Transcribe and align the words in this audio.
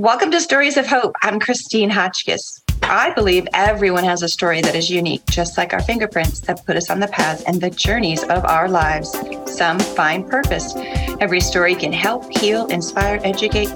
Welcome 0.00 0.30
to 0.30 0.40
Stories 0.40 0.78
of 0.78 0.86
Hope. 0.86 1.14
I'm 1.20 1.38
Christine 1.38 1.90
Hotchkiss. 1.90 2.62
I 2.84 3.10
believe 3.10 3.46
everyone 3.52 4.04
has 4.04 4.22
a 4.22 4.30
story 4.30 4.62
that 4.62 4.74
is 4.74 4.88
unique, 4.88 5.20
just 5.26 5.58
like 5.58 5.74
our 5.74 5.82
fingerprints 5.82 6.40
that 6.40 6.64
put 6.64 6.78
us 6.78 6.88
on 6.88 7.00
the 7.00 7.08
paths 7.08 7.42
and 7.42 7.60
the 7.60 7.68
journeys 7.68 8.22
of 8.22 8.46
our 8.46 8.66
lives. 8.66 9.10
Some 9.44 9.78
find 9.78 10.26
purpose. 10.26 10.72
Every 11.20 11.42
story 11.42 11.74
can 11.74 11.92
help, 11.92 12.34
heal, 12.38 12.64
inspire, 12.68 13.20
educate. 13.24 13.68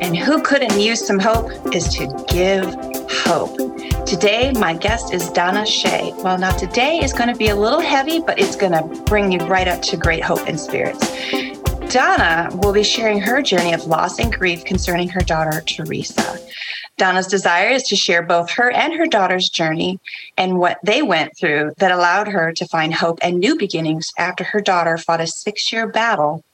And 0.00 0.16
who 0.16 0.40
couldn't 0.42 0.78
use 0.78 1.04
some 1.04 1.18
hope 1.18 1.50
is 1.74 1.88
to 1.96 2.06
give 2.28 2.72
hope. 3.10 3.56
Today, 4.06 4.52
my 4.52 4.74
guest 4.74 5.12
is 5.12 5.28
Donna 5.30 5.66
Shea. 5.66 6.12
Well, 6.18 6.38
now 6.38 6.56
today 6.56 6.98
is 6.98 7.12
going 7.12 7.32
to 7.32 7.36
be 7.36 7.48
a 7.48 7.56
little 7.56 7.80
heavy, 7.80 8.20
but 8.20 8.38
it's 8.38 8.54
going 8.54 8.70
to 8.70 9.02
bring 9.06 9.32
you 9.32 9.40
right 9.48 9.66
up 9.66 9.82
to 9.82 9.96
great 9.96 10.22
hope 10.22 10.46
and 10.46 10.60
spirits. 10.60 11.10
Donna 11.90 12.48
will 12.62 12.72
be 12.72 12.82
sharing 12.82 13.20
her 13.20 13.40
journey 13.42 13.72
of 13.72 13.86
loss 13.86 14.18
and 14.18 14.32
grief 14.32 14.64
concerning 14.64 15.08
her 15.10 15.20
daughter, 15.20 15.60
Teresa. 15.60 16.38
Donna's 16.96 17.26
desire 17.26 17.70
is 17.70 17.82
to 17.84 17.96
share 17.96 18.22
both 18.22 18.50
her 18.50 18.70
and 18.70 18.94
her 18.94 19.06
daughter's 19.06 19.48
journey 19.48 19.98
and 20.36 20.58
what 20.58 20.78
they 20.84 21.02
went 21.02 21.36
through 21.38 21.72
that 21.78 21.90
allowed 21.90 22.28
her 22.28 22.52
to 22.52 22.66
find 22.66 22.94
hope 22.94 23.18
and 23.22 23.38
new 23.38 23.56
beginnings 23.56 24.10
after 24.18 24.44
her 24.44 24.60
daughter 24.60 24.96
fought 24.96 25.20
a 25.20 25.26
six 25.26 25.72
year 25.72 25.88
battle 25.88 26.44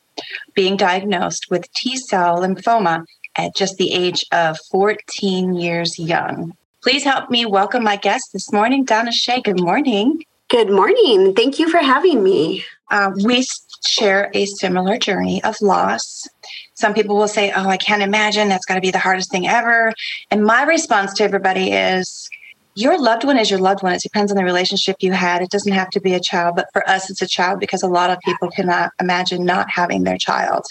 being 0.54 0.76
diagnosed 0.76 1.46
with 1.50 1.70
T 1.72 1.96
cell 1.96 2.38
lymphoma 2.38 3.04
at 3.36 3.54
just 3.54 3.76
the 3.76 3.92
age 3.92 4.24
of 4.32 4.58
14 4.70 5.54
years 5.54 5.98
young. 5.98 6.52
Please 6.82 7.04
help 7.04 7.30
me 7.30 7.44
welcome 7.44 7.84
my 7.84 7.96
guest 7.96 8.30
this 8.32 8.52
morning, 8.52 8.84
Donna 8.84 9.12
Shea. 9.12 9.40
Good 9.40 9.60
morning. 9.60 10.24
Good 10.48 10.70
morning. 10.70 11.34
Thank 11.34 11.58
you 11.58 11.68
for 11.68 11.78
having 11.78 12.24
me. 12.24 12.64
Uh, 12.90 13.12
we 13.24 13.44
share 13.86 14.30
a 14.34 14.46
similar 14.46 14.98
journey 14.98 15.42
of 15.44 15.60
loss. 15.60 16.28
Some 16.74 16.94
people 16.94 17.16
will 17.16 17.28
say, 17.28 17.52
Oh, 17.52 17.68
I 17.68 17.76
can't 17.76 18.02
imagine. 18.02 18.48
That's 18.48 18.66
got 18.66 18.74
to 18.74 18.80
be 18.80 18.90
the 18.90 18.98
hardest 18.98 19.30
thing 19.30 19.46
ever. 19.46 19.92
And 20.30 20.44
my 20.44 20.62
response 20.64 21.12
to 21.14 21.24
everybody 21.24 21.72
is, 21.72 22.28
your 22.74 22.98
loved 23.00 23.24
one 23.24 23.36
is 23.36 23.50
your 23.50 23.58
loved 23.58 23.82
one. 23.82 23.92
It 23.92 24.02
depends 24.02 24.30
on 24.30 24.36
the 24.36 24.44
relationship 24.44 24.96
you 25.00 25.12
had. 25.12 25.42
It 25.42 25.50
doesn't 25.50 25.72
have 25.72 25.90
to 25.90 26.00
be 26.00 26.14
a 26.14 26.20
child, 26.20 26.56
but 26.56 26.68
for 26.72 26.88
us, 26.88 27.10
it's 27.10 27.20
a 27.20 27.26
child 27.26 27.60
because 27.60 27.82
a 27.82 27.88
lot 27.88 28.10
of 28.10 28.18
people 28.20 28.48
cannot 28.48 28.92
imagine 29.00 29.44
not 29.44 29.68
having 29.68 30.04
their 30.04 30.16
child. 30.16 30.64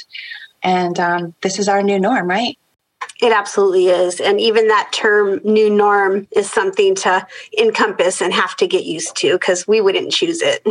And 0.63 0.99
um, 0.99 1.35
this 1.41 1.59
is 1.59 1.67
our 1.67 1.83
new 1.83 1.99
norm, 1.99 2.27
right? 2.27 2.57
It 3.21 3.33
absolutely 3.33 3.87
is. 3.87 4.19
And 4.19 4.39
even 4.39 4.67
that 4.69 4.89
term 4.91 5.41
new 5.43 5.69
norm 5.69 6.27
is 6.31 6.49
something 6.49 6.95
to 6.95 7.25
encompass 7.57 8.21
and 8.21 8.33
have 8.33 8.55
to 8.57 8.67
get 8.67 8.85
used 8.85 9.15
to 9.17 9.33
because 9.33 9.67
we 9.67 9.81
wouldn't 9.81 10.11
choose 10.11 10.41
it. 10.41 10.65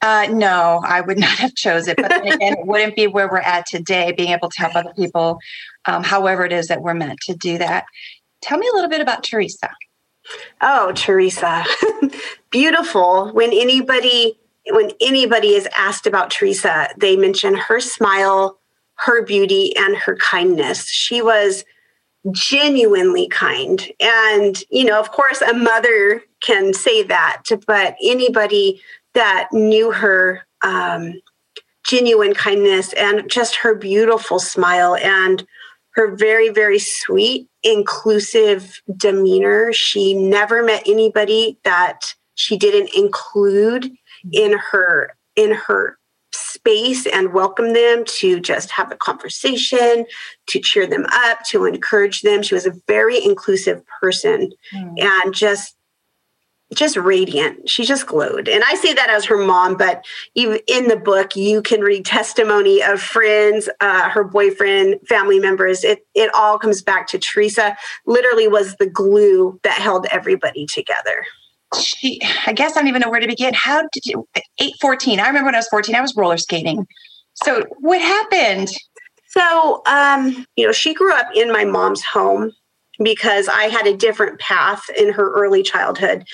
Uh, 0.00 0.28
no, 0.30 0.80
I 0.84 1.00
would 1.00 1.18
not 1.26 1.38
have 1.38 1.54
chosen 1.54 1.92
it. 1.92 1.96
But 1.96 2.20
again, 2.26 2.54
it 2.54 2.66
wouldn't 2.66 2.96
be 2.96 3.06
where 3.06 3.28
we're 3.28 3.38
at 3.38 3.66
today, 3.66 4.12
being 4.12 4.30
able 4.30 4.50
to 4.50 4.60
help 4.60 4.76
other 4.76 4.92
people, 4.94 5.38
um, 5.86 6.04
however 6.04 6.44
it 6.44 6.52
is 6.52 6.68
that 6.68 6.82
we're 6.82 6.94
meant 6.94 7.20
to 7.22 7.34
do 7.34 7.58
that. 7.58 7.84
Tell 8.40 8.58
me 8.58 8.68
a 8.68 8.74
little 8.74 8.90
bit 8.90 9.00
about 9.00 9.24
Teresa. 9.24 9.70
Oh, 10.60 10.92
Teresa, 10.92 11.64
beautiful. 12.50 13.30
When 13.32 13.50
anybody 13.52 14.38
when 14.70 14.90
anybody 15.00 15.54
is 15.54 15.66
asked 15.74 16.06
about 16.06 16.30
Teresa, 16.30 16.88
they 16.98 17.16
mention 17.16 17.54
her 17.54 17.80
smile, 17.80 18.58
her 18.96 19.24
beauty, 19.24 19.74
and 19.76 19.96
her 19.96 20.16
kindness. 20.16 20.86
She 20.88 21.22
was 21.22 21.64
genuinely 22.32 23.28
kind. 23.28 23.90
And, 24.00 24.62
you 24.70 24.84
know, 24.84 25.00
of 25.00 25.10
course, 25.10 25.40
a 25.40 25.54
mother 25.54 26.22
can 26.42 26.74
say 26.74 27.02
that, 27.04 27.44
but 27.66 27.96
anybody 28.04 28.82
that 29.18 29.48
knew 29.52 29.90
her 29.90 30.46
um, 30.62 31.20
genuine 31.84 32.34
kindness 32.34 32.92
and 32.92 33.28
just 33.28 33.56
her 33.56 33.74
beautiful 33.74 34.38
smile 34.38 34.94
and 34.94 35.44
her 35.94 36.14
very, 36.14 36.50
very 36.50 36.78
sweet, 36.78 37.48
inclusive 37.64 38.80
demeanor. 38.96 39.72
She 39.72 40.14
never 40.14 40.62
met 40.62 40.84
anybody 40.86 41.58
that 41.64 42.14
she 42.36 42.56
didn't 42.56 42.90
include 42.96 43.90
in 44.30 44.56
her 44.70 45.16
in 45.34 45.50
her 45.52 45.98
space 46.32 47.04
and 47.06 47.32
welcome 47.32 47.72
them 47.72 48.04
to 48.04 48.38
just 48.38 48.70
have 48.70 48.92
a 48.92 48.96
conversation, 48.96 50.06
to 50.46 50.60
cheer 50.60 50.86
them 50.86 51.06
up, 51.10 51.40
to 51.50 51.64
encourage 51.64 52.20
them. 52.20 52.42
She 52.42 52.54
was 52.54 52.66
a 52.66 52.74
very 52.86 53.24
inclusive 53.24 53.82
person 54.00 54.52
mm. 54.72 54.94
and 55.00 55.34
just 55.34 55.77
just 56.74 56.96
radiant. 56.96 57.68
She 57.68 57.84
just 57.84 58.06
glowed. 58.06 58.48
And 58.48 58.62
I 58.64 58.74
say 58.74 58.92
that 58.92 59.08
as 59.08 59.24
her 59.24 59.38
mom, 59.38 59.76
but 59.76 60.04
even 60.34 60.60
in 60.66 60.88
the 60.88 60.96
book, 60.96 61.34
you 61.34 61.62
can 61.62 61.80
read 61.80 62.04
testimony 62.04 62.82
of 62.82 63.00
friends, 63.00 63.68
uh, 63.80 64.08
her 64.10 64.24
boyfriend, 64.24 64.96
family 65.08 65.38
members. 65.38 65.82
It, 65.82 66.00
it 66.14 66.30
all 66.34 66.58
comes 66.58 66.82
back 66.82 67.06
to 67.08 67.18
Teresa, 67.18 67.76
literally 68.06 68.48
was 68.48 68.76
the 68.76 68.86
glue 68.86 69.58
that 69.62 69.80
held 69.80 70.06
everybody 70.10 70.66
together. 70.66 71.24
She, 71.78 72.20
I 72.46 72.52
guess 72.52 72.72
I 72.76 72.80
don't 72.80 72.88
even 72.88 73.00
know 73.00 73.10
where 73.10 73.20
to 73.20 73.26
begin. 73.26 73.54
How 73.54 73.82
did 73.92 74.04
you, 74.04 74.28
814? 74.60 75.20
I 75.20 75.26
remember 75.26 75.46
when 75.46 75.54
I 75.54 75.58
was 75.58 75.68
14, 75.68 75.94
I 75.94 76.00
was 76.00 76.14
roller 76.16 76.38
skating. 76.38 76.86
So 77.34 77.64
what 77.80 78.00
happened? 78.00 78.70
So, 79.28 79.82
um, 79.86 80.46
you 80.56 80.66
know, 80.66 80.72
she 80.72 80.94
grew 80.94 81.14
up 81.14 81.28
in 81.34 81.52
my 81.52 81.64
mom's 81.64 82.02
home 82.02 82.52
because 83.02 83.48
I 83.48 83.64
had 83.64 83.86
a 83.86 83.96
different 83.96 84.40
path 84.40 84.82
in 84.96 85.12
her 85.12 85.32
early 85.32 85.62
childhood. 85.62 86.24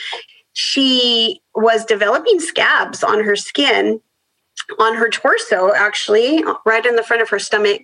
She 0.52 1.41
was 1.54 1.84
developing 1.84 2.41
scabs 2.41 3.02
on 3.02 3.22
her 3.22 3.36
skin 3.36 4.00
on 4.78 4.94
her 4.94 5.08
torso 5.10 5.72
actually 5.74 6.42
right 6.64 6.86
in 6.86 6.97
the 6.97 7.03
front 7.03 7.22
of 7.22 7.28
her 7.28 7.38
stomach. 7.38 7.82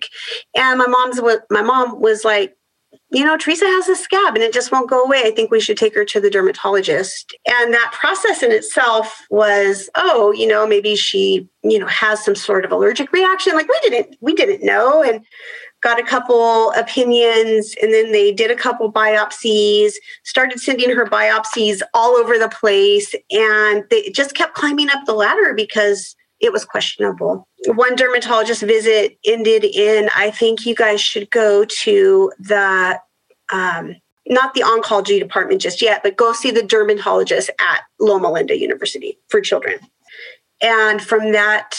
And 0.55 0.79
my 0.79 0.87
mom's 0.87 1.19
my 1.49 1.61
mom 1.61 1.99
was 1.99 2.23
like 2.23 2.55
you 3.09 3.23
know 3.23 3.37
teresa 3.37 3.65
has 3.65 3.87
a 3.87 3.95
scab 3.95 4.35
and 4.35 4.43
it 4.43 4.53
just 4.53 4.71
won't 4.71 4.89
go 4.89 5.03
away. 5.03 5.23
I 5.25 5.31
think 5.31 5.51
we 5.51 5.59
should 5.59 5.77
take 5.77 5.93
her 5.95 6.05
to 6.05 6.19
the 6.19 6.29
dermatologist. 6.29 7.35
And 7.47 7.73
that 7.73 7.93
process 7.93 8.41
in 8.41 8.51
itself 8.51 9.25
was 9.29 9.89
oh 9.95 10.31
you 10.31 10.47
know 10.47 10.65
maybe 10.65 10.95
she 10.95 11.47
you 11.63 11.77
know 11.77 11.87
has 11.87 12.23
some 12.23 12.35
sort 12.35 12.65
of 12.65 12.71
allergic 12.71 13.11
reaction. 13.11 13.53
Like 13.53 13.67
we 13.67 13.79
didn't 13.81 14.17
we 14.21 14.33
didn't 14.33 14.65
know. 14.65 15.03
And 15.03 15.23
got 15.81 15.99
a 15.99 16.03
couple 16.03 16.71
opinions 16.71 17.75
and 17.81 17.93
then 17.93 18.11
they 18.11 18.31
did 18.31 18.51
a 18.51 18.55
couple 18.55 18.91
biopsies 18.91 19.93
started 20.23 20.59
sending 20.59 20.89
her 20.95 21.05
biopsies 21.05 21.81
all 21.93 22.15
over 22.15 22.37
the 22.37 22.49
place 22.49 23.13
and 23.31 23.83
they 23.89 24.09
just 24.09 24.35
kept 24.35 24.53
climbing 24.53 24.89
up 24.89 25.05
the 25.05 25.13
ladder 25.13 25.53
because 25.55 26.15
it 26.39 26.51
was 26.51 26.65
questionable. 26.65 27.47
One 27.67 27.95
dermatologist 27.95 28.63
visit 28.63 29.17
ended 29.25 29.63
in 29.63 30.09
i 30.15 30.31
think 30.31 30.65
you 30.65 30.75
guys 30.75 31.01
should 31.01 31.29
go 31.29 31.65
to 31.65 32.31
the 32.39 32.99
um, 33.51 33.95
not 34.27 34.53
the 34.53 34.61
oncology 34.61 35.19
department 35.19 35.61
just 35.61 35.81
yet 35.81 36.01
but 36.03 36.15
go 36.15 36.31
see 36.31 36.51
the 36.51 36.63
dermatologist 36.63 37.49
at 37.59 37.81
loma 37.99 38.31
linda 38.31 38.57
university 38.57 39.17
for 39.29 39.41
children. 39.41 39.79
And 40.63 41.01
from 41.01 41.31
that 41.31 41.75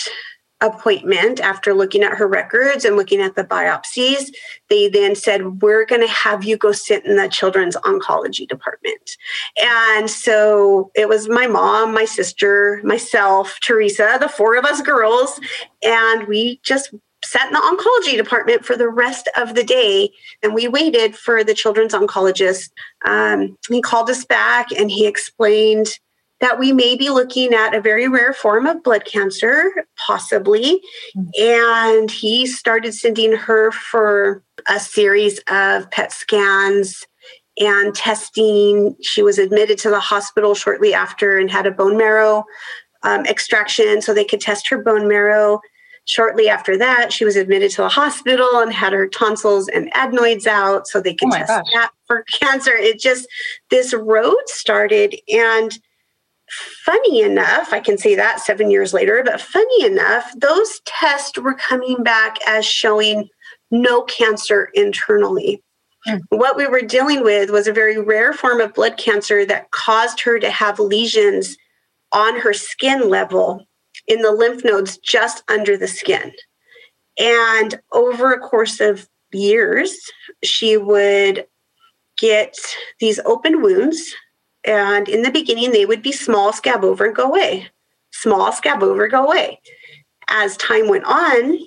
appointment 0.62 1.40
after 1.40 1.74
looking 1.74 2.02
at 2.02 2.16
her 2.16 2.26
records 2.26 2.84
and 2.84 2.96
looking 2.96 3.20
at 3.20 3.34
the 3.34 3.44
biopsies 3.44 4.30
they 4.72 4.88
then 4.88 5.14
said 5.14 5.60
we're 5.60 5.84
going 5.84 6.00
to 6.00 6.08
have 6.08 6.44
you 6.44 6.56
go 6.56 6.72
sit 6.72 7.04
in 7.04 7.16
the 7.16 7.28
children's 7.28 7.76
oncology 7.76 8.48
department. 8.48 9.18
And 9.60 10.08
so 10.08 10.90
it 10.94 11.08
was 11.08 11.28
my 11.28 11.46
mom 11.46 11.92
my 11.92 12.06
sister 12.06 12.80
myself 12.84 13.58
teresa 13.60 14.16
the 14.20 14.28
four 14.28 14.56
of 14.56 14.64
us 14.64 14.80
girls 14.80 15.38
and 15.82 16.26
we 16.26 16.58
just 16.62 16.94
sat 17.24 17.46
in 17.46 17.52
the 17.52 17.58
oncology 17.58 18.16
department 18.16 18.64
for 18.64 18.76
the 18.76 18.88
rest 18.88 19.28
of 19.36 19.54
the 19.54 19.64
day 19.64 20.10
and 20.42 20.54
we 20.54 20.68
waited 20.68 21.16
for 21.16 21.44
the 21.44 21.54
children's 21.54 21.92
oncologist. 21.92 22.70
Um, 23.06 23.56
he 23.68 23.80
called 23.80 24.10
us 24.10 24.24
back 24.24 24.72
and 24.72 24.90
he 24.90 25.06
explained 25.06 25.98
that 26.42 26.58
we 26.58 26.72
may 26.72 26.96
be 26.96 27.08
looking 27.08 27.54
at 27.54 27.72
a 27.72 27.80
very 27.80 28.08
rare 28.08 28.32
form 28.32 28.66
of 28.66 28.82
blood 28.82 29.04
cancer, 29.04 29.72
possibly. 29.96 30.82
Mm-hmm. 31.16 31.30
And 31.40 32.10
he 32.10 32.46
started 32.46 32.94
sending 32.94 33.32
her 33.32 33.70
for 33.70 34.42
a 34.68 34.80
series 34.80 35.38
of 35.48 35.88
PET 35.92 36.12
scans 36.12 37.06
and 37.58 37.94
testing. 37.94 38.96
She 39.02 39.22
was 39.22 39.38
admitted 39.38 39.78
to 39.78 39.90
the 39.90 40.00
hospital 40.00 40.56
shortly 40.56 40.92
after 40.92 41.38
and 41.38 41.48
had 41.48 41.64
a 41.64 41.70
bone 41.70 41.96
marrow 41.96 42.44
um, 43.04 43.24
extraction 43.26 44.02
so 44.02 44.12
they 44.12 44.24
could 44.24 44.40
test 44.40 44.68
her 44.68 44.82
bone 44.82 45.06
marrow. 45.06 45.60
Shortly 46.06 46.48
after 46.48 46.76
that, 46.76 47.12
she 47.12 47.24
was 47.24 47.36
admitted 47.36 47.70
to 47.72 47.82
the 47.82 47.88
hospital 47.88 48.58
and 48.58 48.72
had 48.72 48.92
her 48.92 49.06
tonsils 49.06 49.68
and 49.68 49.88
adenoids 49.94 50.48
out 50.48 50.88
so 50.88 51.00
they 51.00 51.14
could 51.14 51.32
oh 51.32 51.36
test 51.36 51.50
gosh. 51.50 51.64
that 51.74 51.90
for 52.08 52.24
cancer. 52.40 52.72
It 52.72 52.98
just, 52.98 53.28
this 53.70 53.94
road 53.94 54.42
started. 54.46 55.14
And 55.28 55.78
funny 56.84 57.22
enough, 57.22 57.72
I 57.72 57.80
can 57.80 57.98
say 57.98 58.14
that 58.14 58.40
seven 58.40 58.70
years 58.70 58.92
later, 58.92 59.22
but 59.24 59.40
funny 59.40 59.84
enough, 59.84 60.30
those 60.36 60.80
tests 60.84 61.38
were 61.38 61.54
coming 61.54 62.02
back 62.02 62.38
as 62.46 62.64
showing 62.64 63.28
no 63.70 64.02
cancer 64.02 64.70
internally. 64.74 65.62
Mm. 66.06 66.20
What 66.30 66.56
we 66.56 66.66
were 66.66 66.82
dealing 66.82 67.22
with 67.22 67.50
was 67.50 67.66
a 67.66 67.72
very 67.72 68.00
rare 68.00 68.32
form 68.32 68.60
of 68.60 68.74
blood 68.74 68.96
cancer 68.96 69.44
that 69.46 69.70
caused 69.70 70.20
her 70.20 70.38
to 70.38 70.50
have 70.50 70.78
lesions 70.78 71.56
on 72.12 72.38
her 72.38 72.52
skin 72.52 73.08
level 73.08 73.64
in 74.06 74.20
the 74.22 74.32
lymph 74.32 74.64
nodes 74.64 74.98
just 74.98 75.42
under 75.48 75.76
the 75.76 75.88
skin. 75.88 76.32
And 77.18 77.80
over 77.92 78.32
a 78.32 78.40
course 78.40 78.80
of 78.80 79.08
years, 79.32 79.96
she 80.42 80.76
would 80.76 81.46
get 82.18 82.56
these 83.00 83.18
open 83.20 83.62
wounds. 83.62 84.14
And 84.64 85.08
in 85.08 85.22
the 85.22 85.30
beginning, 85.30 85.72
they 85.72 85.86
would 85.86 86.02
be 86.02 86.12
small, 86.12 86.52
scab 86.52 86.84
over, 86.84 87.04
and 87.04 87.14
go 87.14 87.24
away. 87.24 87.68
Small, 88.12 88.52
scab 88.52 88.82
over, 88.82 89.08
go 89.08 89.24
away. 89.24 89.60
As 90.28 90.56
time 90.56 90.88
went 90.88 91.04
on, 91.04 91.58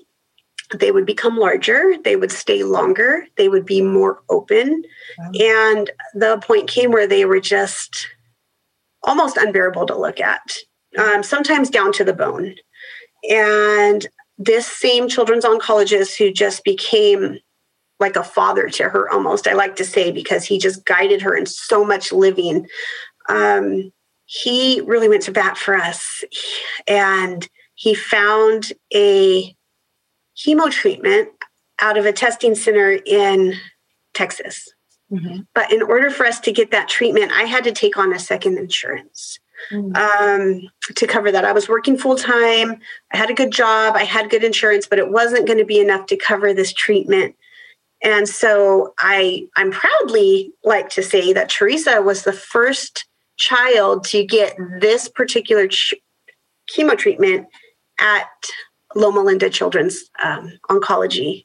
they 0.73 0.91
would 0.91 1.05
become 1.05 1.37
larger, 1.37 1.95
they 2.03 2.15
would 2.15 2.31
stay 2.31 2.63
longer, 2.63 3.27
they 3.37 3.49
would 3.49 3.65
be 3.65 3.81
more 3.81 4.21
open. 4.29 4.83
Wow. 5.17 5.31
And 5.39 5.91
the 6.13 6.39
point 6.43 6.69
came 6.69 6.91
where 6.91 7.07
they 7.07 7.25
were 7.25 7.39
just 7.39 8.07
almost 9.03 9.37
unbearable 9.37 9.85
to 9.87 9.97
look 9.97 10.19
at, 10.19 10.57
um, 10.97 11.21
sometimes 11.21 11.69
down 11.69 11.91
to 11.93 12.03
the 12.03 12.13
bone. 12.13 12.55
And 13.29 14.07
this 14.37 14.67
same 14.67 15.07
children's 15.07 15.45
oncologist 15.45 16.17
who 16.17 16.31
just 16.31 16.63
became 16.63 17.39
like 17.99 18.15
a 18.15 18.23
father 18.23 18.69
to 18.69 18.89
her 18.89 19.11
almost, 19.11 19.47
I 19.47 19.53
like 19.53 19.75
to 19.77 19.85
say, 19.85 20.11
because 20.11 20.43
he 20.43 20.57
just 20.57 20.85
guided 20.85 21.21
her 21.21 21.35
in 21.35 21.45
so 21.45 21.85
much 21.85 22.11
living. 22.11 22.67
Um, 23.29 23.91
he 24.25 24.81
really 24.81 25.07
went 25.07 25.23
to 25.23 25.31
bat 25.31 25.57
for 25.57 25.75
us 25.75 26.23
and 26.87 27.47
he 27.75 27.93
found 27.93 28.73
a 28.93 29.55
chemo 30.35 30.69
treatment 30.69 31.29
out 31.79 31.97
of 31.97 32.05
a 32.05 32.13
testing 32.13 32.55
center 32.55 32.99
in 33.05 33.53
Texas. 34.13 34.67
Mm-hmm. 35.11 35.41
But 35.53 35.71
in 35.71 35.81
order 35.81 36.09
for 36.09 36.25
us 36.25 36.39
to 36.41 36.51
get 36.51 36.71
that 36.71 36.89
treatment, 36.89 37.31
I 37.31 37.43
had 37.43 37.63
to 37.65 37.71
take 37.71 37.97
on 37.97 38.13
a 38.13 38.19
second 38.19 38.57
insurance 38.57 39.39
mm-hmm. 39.71 39.95
um, 39.95 40.69
to 40.95 41.07
cover 41.07 41.31
that. 41.31 41.45
I 41.45 41.51
was 41.51 41.69
working 41.69 41.97
full 41.97 42.15
time. 42.15 42.79
I 43.13 43.17
had 43.17 43.29
a 43.29 43.35
good 43.35 43.51
job. 43.51 43.95
I 43.95 44.03
had 44.03 44.29
good 44.29 44.43
insurance, 44.43 44.87
but 44.87 44.99
it 44.99 45.11
wasn't 45.11 45.45
going 45.45 45.59
to 45.59 45.65
be 45.65 45.79
enough 45.79 46.07
to 46.07 46.17
cover 46.17 46.53
this 46.53 46.73
treatment. 46.73 47.35
And 48.05 48.29
so 48.29 48.93
I, 48.99 49.47
I'm 49.55 49.71
proudly 49.71 50.53
like 50.63 50.89
to 50.89 51.01
say 51.01 51.33
that 51.33 51.49
Teresa 51.49 52.03
was 52.03 52.23
the 52.23 52.33
first 52.33 53.05
child 53.37 54.05
to 54.05 54.23
get 54.23 54.55
this 54.79 55.09
particular 55.09 55.67
ch- 55.67 55.95
chemo 56.71 56.95
treatment 56.95 57.47
at 57.99 58.29
Loma 58.93 59.21
Linda 59.21 59.49
Children's 59.49 60.03
um, 60.23 60.51
Oncology 60.69 61.43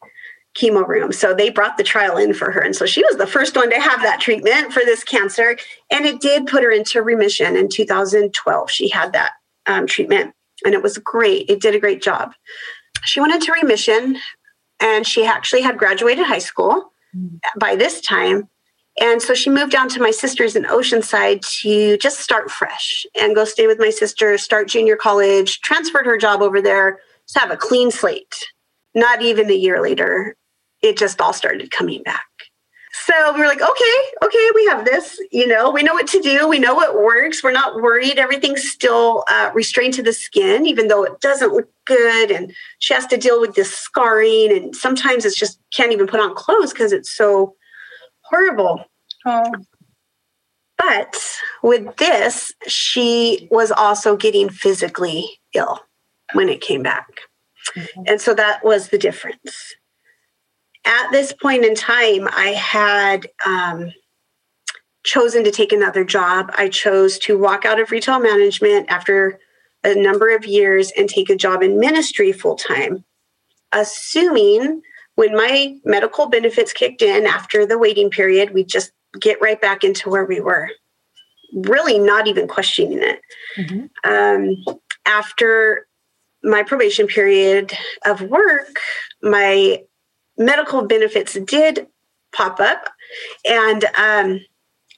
chemo 0.54 0.86
room. 0.86 1.12
So 1.12 1.32
they 1.32 1.48
brought 1.48 1.78
the 1.78 1.82
trial 1.82 2.18
in 2.18 2.34
for 2.34 2.50
her. 2.50 2.60
And 2.60 2.76
so 2.76 2.84
she 2.84 3.02
was 3.04 3.16
the 3.16 3.26
first 3.26 3.56
one 3.56 3.70
to 3.70 3.80
have 3.80 4.02
that 4.02 4.20
treatment 4.20 4.72
for 4.72 4.80
this 4.84 5.02
cancer. 5.02 5.56
And 5.90 6.04
it 6.04 6.20
did 6.20 6.46
put 6.46 6.62
her 6.62 6.70
into 6.70 7.02
remission 7.02 7.56
in 7.56 7.70
2012. 7.70 8.70
She 8.70 8.90
had 8.90 9.14
that 9.14 9.30
um, 9.64 9.86
treatment 9.86 10.34
and 10.66 10.74
it 10.74 10.82
was 10.82 10.98
great. 10.98 11.48
It 11.48 11.62
did 11.62 11.74
a 11.74 11.80
great 11.80 12.02
job. 12.02 12.34
She 13.04 13.20
went 13.20 13.32
into 13.32 13.52
remission 13.52 14.18
and 14.80 15.06
she 15.06 15.24
actually 15.24 15.62
had 15.62 15.78
graduated 15.78 16.26
high 16.26 16.38
school 16.38 16.92
mm. 17.16 17.38
by 17.58 17.76
this 17.76 18.00
time. 18.00 18.48
And 19.00 19.22
so 19.22 19.34
she 19.34 19.50
moved 19.50 19.72
down 19.72 19.88
to 19.90 20.00
my 20.00 20.10
sister's 20.10 20.56
in 20.56 20.64
Oceanside 20.64 21.40
to 21.62 21.96
just 21.98 22.20
start 22.20 22.50
fresh 22.50 23.06
and 23.18 23.34
go 23.34 23.44
stay 23.44 23.66
with 23.66 23.78
my 23.78 23.90
sister, 23.90 24.36
start 24.36 24.68
junior 24.68 24.96
college, 24.96 25.60
transferred 25.60 26.06
her 26.06 26.18
job 26.18 26.42
over 26.42 26.60
there 26.60 27.00
to 27.28 27.38
have 27.38 27.50
a 27.50 27.56
clean 27.56 27.90
slate. 27.90 28.36
Not 28.94 29.22
even 29.22 29.48
a 29.50 29.54
year 29.54 29.80
later, 29.80 30.36
it 30.82 30.98
just 30.98 31.20
all 31.20 31.32
started 31.32 31.70
coming 31.70 32.02
back. 32.02 32.24
So 33.06 33.32
we 33.32 33.40
were 33.40 33.46
like, 33.46 33.62
okay, 33.62 33.98
okay, 34.22 34.48
we 34.54 34.66
have 34.66 34.84
this. 34.84 35.20
You 35.30 35.46
know, 35.46 35.70
we 35.70 35.82
know 35.82 35.94
what 35.94 36.06
to 36.08 36.20
do. 36.20 36.46
We 36.46 36.58
know 36.58 36.74
what 36.74 37.00
works. 37.00 37.42
We're 37.42 37.52
not 37.52 37.80
worried. 37.80 38.18
Everything's 38.18 38.68
still 38.68 39.24
uh, 39.28 39.50
restrained 39.54 39.94
to 39.94 40.02
the 40.02 40.12
skin, 40.12 40.66
even 40.66 40.88
though 40.88 41.04
it 41.04 41.20
doesn't 41.20 41.52
look 41.52 41.68
good. 41.86 42.30
And 42.30 42.52
she 42.78 42.92
has 42.92 43.06
to 43.08 43.16
deal 43.16 43.40
with 43.40 43.54
this 43.54 43.72
scarring. 43.72 44.52
And 44.52 44.76
sometimes 44.76 45.24
it's 45.24 45.38
just 45.38 45.60
can't 45.72 45.92
even 45.92 46.06
put 46.06 46.20
on 46.20 46.34
clothes 46.34 46.72
because 46.72 46.92
it's 46.92 47.10
so 47.10 47.54
horrible. 48.22 48.84
Oh. 49.24 49.50
But 50.76 51.16
with 51.62 51.96
this, 51.96 52.52
she 52.66 53.48
was 53.50 53.70
also 53.70 54.16
getting 54.16 54.48
physically 54.48 55.40
ill 55.54 55.80
when 56.32 56.48
it 56.48 56.60
came 56.60 56.82
back. 56.82 57.08
Mm-hmm. 57.76 58.02
And 58.06 58.20
so 58.20 58.34
that 58.34 58.64
was 58.64 58.88
the 58.88 58.98
difference 58.98 59.74
at 60.84 61.10
this 61.10 61.32
point 61.32 61.64
in 61.64 61.74
time, 61.74 62.28
I 62.32 62.48
had 62.48 63.26
um, 63.46 63.92
chosen 65.04 65.44
to 65.44 65.50
take 65.50 65.72
another 65.72 66.04
job. 66.04 66.50
I 66.56 66.68
chose 66.68 67.18
to 67.20 67.38
walk 67.38 67.64
out 67.64 67.80
of 67.80 67.90
retail 67.90 68.18
management 68.18 68.90
after 68.90 69.38
a 69.84 69.94
number 69.94 70.34
of 70.34 70.44
years 70.44 70.92
and 70.96 71.08
take 71.08 71.30
a 71.30 71.36
job 71.36 71.62
in 71.62 71.80
ministry 71.80 72.32
full 72.32 72.56
time, 72.56 73.04
assuming 73.72 74.82
when 75.14 75.34
my 75.34 75.76
medical 75.84 76.28
benefits 76.28 76.72
kicked 76.72 77.02
in 77.02 77.26
after 77.26 77.66
the 77.66 77.78
waiting 77.78 78.10
period, 78.10 78.52
we 78.52 78.64
just 78.64 78.92
get 79.20 79.40
right 79.40 79.60
back 79.60 79.84
into 79.84 80.08
where 80.08 80.24
we 80.24 80.40
were. 80.40 80.68
Really, 81.52 81.98
not 81.98 82.26
even 82.26 82.46
questioning 82.46 83.02
it. 83.02 83.20
Mm-hmm. 83.58 84.10
Um, 84.10 84.78
after 85.06 85.86
my 86.42 86.62
probation 86.62 87.06
period 87.06 87.72
of 88.06 88.22
work, 88.22 88.78
my 89.22 89.82
medical 90.40 90.82
benefits 90.82 91.34
did 91.34 91.86
pop 92.32 92.58
up. 92.58 92.88
And 93.48 93.84
um, 93.96 94.40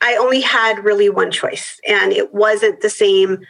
I 0.01 0.17
only 0.17 0.41
had 0.41 0.85
really 0.85 1.11
one 1.11 1.31
choice, 1.31 1.79
and 1.87 2.13
it 2.13 2.33
wasn't 2.33 2.81
the 2.81 2.91
same 2.91 3.45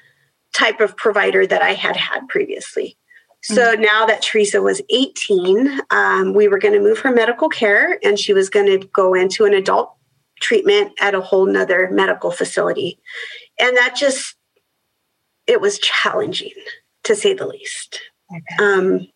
type 0.53 0.81
of 0.81 0.97
provider 0.97 1.47
that 1.47 1.63
I 1.63 1.75
had 1.75 1.97
had 1.97 2.29
previously. 2.29 2.97
So 3.43 3.73
mm-hmm. 3.73 3.83
now 3.83 4.07
that 4.07 4.23
Teresa 4.23 4.63
was 4.63 4.81
18, 4.91 5.81
um, 5.91 6.35
we 6.35 6.49
were 6.49 6.59
going 6.59 6.75
to 6.75 6.81
move 6.81 6.99
her 7.01 7.11
medical 7.11 7.49
care 7.49 7.99
and 8.05 8.19
she 8.19 8.33
was 8.33 8.49
going 8.49 8.67
to 8.67 8.87
go 8.89 9.15
into 9.15 9.45
an 9.45 9.55
adult 9.55 9.95
treatment 10.41 10.93
at 11.01 11.15
a 11.15 11.21
whole 11.21 11.47
nother 11.47 11.89
medical 11.91 12.31
facility. 12.31 13.01
And 13.59 13.77
that 13.77 13.97
just, 13.97 14.37
it 15.47 15.61
was 15.61 15.79
challenging 15.79 16.53
to 17.05 17.17
say 17.17 17.35
the 17.35 17.47
least. 17.47 18.01
Okay. 18.31 18.65
Um, 18.65 19.09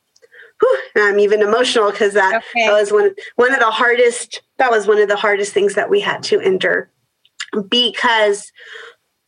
whew, 0.60 0.80
I'm 0.96 1.18
even 1.18 1.42
emotional 1.42 1.90
because 1.90 2.14
that, 2.14 2.36
okay. 2.36 2.66
that 2.66 2.72
was 2.72 2.92
one 2.92 3.14
one 3.36 3.52
of 3.52 3.60
the 3.60 3.70
hardest. 3.70 4.42
That 4.58 4.70
was 4.70 4.86
one 4.86 4.98
of 4.98 5.08
the 5.08 5.16
hardest 5.16 5.52
things 5.52 5.74
that 5.74 5.90
we 5.90 6.00
had 6.00 6.22
to 6.24 6.40
endure 6.40 6.90
because 7.68 8.50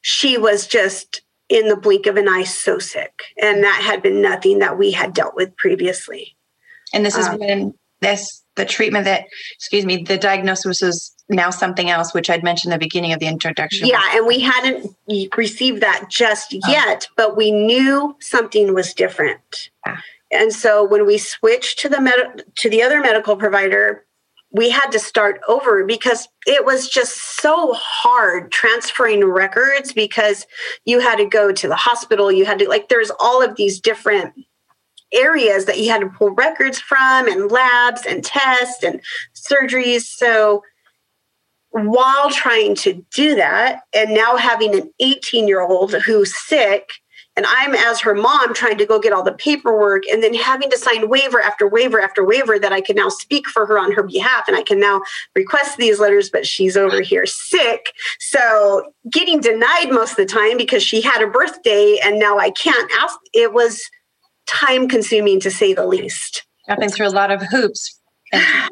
she 0.00 0.38
was 0.38 0.66
just 0.66 1.22
in 1.48 1.68
the 1.68 1.76
blink 1.76 2.06
of 2.06 2.16
an 2.16 2.28
eye 2.28 2.44
so 2.44 2.78
sick, 2.78 3.22
and 3.40 3.62
that 3.64 3.82
had 3.82 4.02
been 4.02 4.20
nothing 4.20 4.58
that 4.60 4.78
we 4.78 4.92
had 4.92 5.12
dealt 5.12 5.34
with 5.34 5.56
previously. 5.56 6.36
And 6.92 7.04
this 7.04 7.16
is 7.16 7.26
um, 7.26 7.38
when 7.38 7.74
this 8.00 8.44
the 8.56 8.64
treatment 8.64 9.04
that 9.04 9.24
excuse 9.54 9.86
me 9.86 10.02
the 10.02 10.18
diagnosis 10.18 10.80
was 10.82 11.14
now 11.28 11.50
something 11.50 11.90
else 11.90 12.12
which 12.12 12.28
i'd 12.28 12.42
mentioned 12.42 12.72
at 12.72 12.80
the 12.80 12.84
beginning 12.84 13.12
of 13.12 13.20
the 13.20 13.26
introduction 13.26 13.86
yeah 13.86 14.02
and 14.12 14.26
we 14.26 14.40
hadn't 14.40 14.94
received 15.36 15.80
that 15.80 16.08
just 16.10 16.54
oh. 16.54 16.70
yet 16.70 17.08
but 17.16 17.36
we 17.36 17.50
knew 17.50 18.16
something 18.20 18.74
was 18.74 18.92
different 18.92 19.70
ah. 19.86 20.02
And 20.30 20.52
so 20.52 20.84
when 20.84 21.06
we 21.06 21.18
switched 21.18 21.78
to 21.80 21.88
the 21.88 22.00
med- 22.00 22.44
to 22.56 22.68
the 22.70 22.82
other 22.82 23.00
medical 23.00 23.36
provider, 23.36 24.04
we 24.50 24.70
had 24.70 24.90
to 24.90 24.98
start 24.98 25.40
over 25.46 25.84
because 25.84 26.28
it 26.46 26.64
was 26.64 26.88
just 26.88 27.40
so 27.40 27.74
hard 27.74 28.50
transferring 28.50 29.24
records 29.24 29.92
because 29.92 30.46
you 30.84 31.00
had 31.00 31.16
to 31.16 31.26
go 31.26 31.52
to 31.52 31.68
the 31.68 31.76
hospital, 31.76 32.32
you 32.32 32.46
had 32.46 32.58
to 32.58 32.68
like 32.68 32.88
there's 32.88 33.10
all 33.20 33.42
of 33.42 33.56
these 33.56 33.80
different 33.80 34.32
areas 35.12 35.64
that 35.66 35.78
you 35.78 35.90
had 35.90 36.00
to 36.00 36.08
pull 36.08 36.30
records 36.30 36.78
from 36.78 37.28
and 37.28 37.50
labs 37.50 38.02
and 38.06 38.24
tests 38.24 38.82
and 38.82 39.00
surgeries. 39.34 40.02
So 40.02 40.62
while 41.70 42.30
trying 42.30 42.74
to 42.76 43.04
do 43.14 43.34
that 43.34 43.82
and 43.94 44.14
now 44.14 44.36
having 44.36 44.74
an 44.74 44.90
18 45.00 45.46
year 45.46 45.60
old 45.60 45.92
who's 45.94 46.34
sick 46.36 46.88
and 47.38 47.46
I'm, 47.48 47.72
as 47.72 48.00
her 48.00 48.16
mom, 48.16 48.52
trying 48.52 48.78
to 48.78 48.84
go 48.84 48.98
get 48.98 49.12
all 49.12 49.22
the 49.22 49.30
paperwork 49.30 50.02
and 50.10 50.24
then 50.24 50.34
having 50.34 50.68
to 50.70 50.76
sign 50.76 51.08
waiver 51.08 51.40
after 51.40 51.68
waiver 51.68 52.00
after 52.00 52.24
waiver 52.24 52.58
that 52.58 52.72
I 52.72 52.80
can 52.80 52.96
now 52.96 53.08
speak 53.08 53.46
for 53.46 53.64
her 53.64 53.78
on 53.78 53.92
her 53.92 54.02
behalf. 54.02 54.48
And 54.48 54.56
I 54.56 54.64
can 54.64 54.80
now 54.80 55.02
request 55.36 55.76
these 55.76 56.00
letters, 56.00 56.30
but 56.30 56.44
she's 56.44 56.76
over 56.76 57.00
here 57.00 57.26
sick. 57.26 57.92
So 58.18 58.92
getting 59.08 59.40
denied 59.40 59.92
most 59.92 60.10
of 60.10 60.16
the 60.16 60.26
time 60.26 60.56
because 60.56 60.82
she 60.82 61.00
had 61.00 61.22
a 61.22 61.28
birthday 61.28 62.00
and 62.04 62.18
now 62.18 62.38
I 62.38 62.50
can't 62.50 62.90
ask. 62.98 63.16
It 63.32 63.52
was 63.52 63.84
time 64.48 64.88
consuming 64.88 65.38
to 65.38 65.50
say 65.52 65.72
the 65.72 65.86
least. 65.86 66.44
Jumping 66.68 66.90
through 66.90 67.06
a 67.06 67.10
lot 67.10 67.30
of 67.30 67.40
hoops 67.40 68.00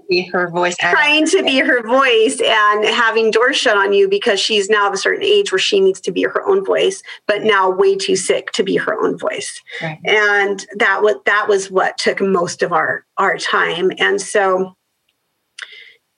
be 0.08 0.22
her 0.22 0.50
voice 0.50 0.76
trying 0.76 1.26
to 1.26 1.42
be 1.42 1.58
her 1.58 1.82
voice 1.86 2.40
and 2.40 2.84
having 2.84 3.30
doors 3.30 3.56
shut 3.56 3.76
on 3.76 3.92
you 3.92 4.08
because 4.08 4.38
she's 4.40 4.68
now 4.68 4.88
of 4.88 4.94
a 4.94 4.98
certain 4.98 5.25
age 5.25 5.50
where 5.50 5.58
she 5.58 5.80
needs 5.80 6.00
to 6.00 6.12
be 6.12 6.22
her 6.22 6.46
own 6.46 6.64
voice 6.64 7.02
but 7.26 7.42
now 7.42 7.70
way 7.70 7.96
too 7.96 8.16
sick 8.16 8.50
to 8.52 8.62
be 8.62 8.76
her 8.76 8.94
own 9.00 9.18
voice 9.18 9.62
right. 9.82 9.98
and 10.04 10.66
that 10.76 11.02
was 11.02 11.16
that 11.25 11.48
was 11.48 11.70
what 11.70 11.96
took 11.98 12.20
most 12.20 12.62
of 12.62 12.72
our 12.72 13.04
our 13.18 13.38
time 13.38 13.90
and 13.98 14.20
so 14.20 14.75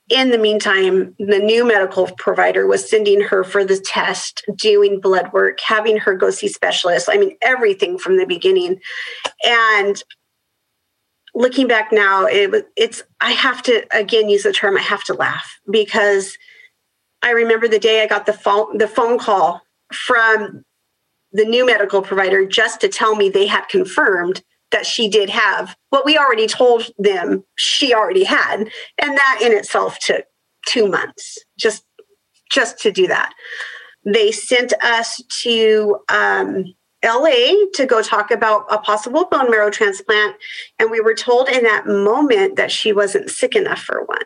in 0.08 0.30
the 0.30 0.38
meantime, 0.38 1.14
the 1.18 1.38
new 1.38 1.66
medical 1.66 2.08
provider 2.16 2.66
was 2.66 2.88
sending 2.88 3.20
her 3.20 3.44
for 3.44 3.64
the 3.64 3.78
test, 3.78 4.42
doing 4.56 5.00
blood 5.00 5.30
work, 5.32 5.60
having 5.60 5.98
her 5.98 6.14
go 6.14 6.30
see 6.30 6.48
specialists. 6.48 7.08
I 7.10 7.18
mean, 7.18 7.36
everything 7.42 7.98
from 7.98 8.16
the 8.16 8.24
beginning. 8.24 8.80
And 9.44 10.02
looking 11.38 11.68
back 11.68 11.92
now, 11.92 12.26
it 12.26 12.50
was 12.50 12.62
it's 12.76 13.02
I 13.20 13.30
have 13.30 13.62
to 13.62 13.86
again 13.96 14.28
use 14.28 14.42
the 14.42 14.52
term 14.52 14.76
I 14.76 14.82
have 14.82 15.04
to 15.04 15.14
laugh 15.14 15.58
because 15.70 16.36
I 17.22 17.30
remember 17.30 17.68
the 17.68 17.78
day 17.78 18.02
I 18.02 18.06
got 18.06 18.26
the 18.26 18.32
phone 18.32 18.76
the 18.76 18.88
phone 18.88 19.18
call 19.18 19.62
from 19.92 20.64
the 21.32 21.44
new 21.44 21.64
medical 21.64 22.02
provider 22.02 22.44
just 22.44 22.80
to 22.80 22.88
tell 22.88 23.14
me 23.14 23.28
they 23.28 23.46
had 23.46 23.68
confirmed 23.68 24.42
that 24.70 24.84
she 24.84 25.08
did 25.08 25.30
have 25.30 25.76
what 25.90 26.04
we 26.04 26.18
already 26.18 26.46
told 26.46 26.90
them 26.98 27.44
she 27.56 27.94
already 27.94 28.24
had. 28.24 28.68
And 29.00 29.16
that 29.16 29.40
in 29.42 29.52
itself 29.52 29.98
took 29.98 30.24
2 30.66 30.88
months 30.88 31.38
just 31.58 31.84
just 32.50 32.78
to 32.80 32.90
do 32.90 33.06
that. 33.06 33.32
They 34.04 34.32
sent 34.32 34.72
us 34.82 35.22
to 35.42 35.98
um, 36.08 36.64
LA 37.04 37.66
to 37.74 37.86
go 37.86 38.02
talk 38.02 38.30
about 38.30 38.66
a 38.70 38.78
possible 38.78 39.26
bone 39.26 39.50
marrow 39.50 39.70
transplant. 39.70 40.36
And 40.78 40.90
we 40.90 41.00
were 41.00 41.14
told 41.14 41.48
in 41.48 41.62
that 41.64 41.86
moment 41.86 42.56
that 42.56 42.72
she 42.72 42.92
wasn't 42.92 43.30
sick 43.30 43.54
enough 43.54 43.80
for 43.80 44.04
one. 44.04 44.22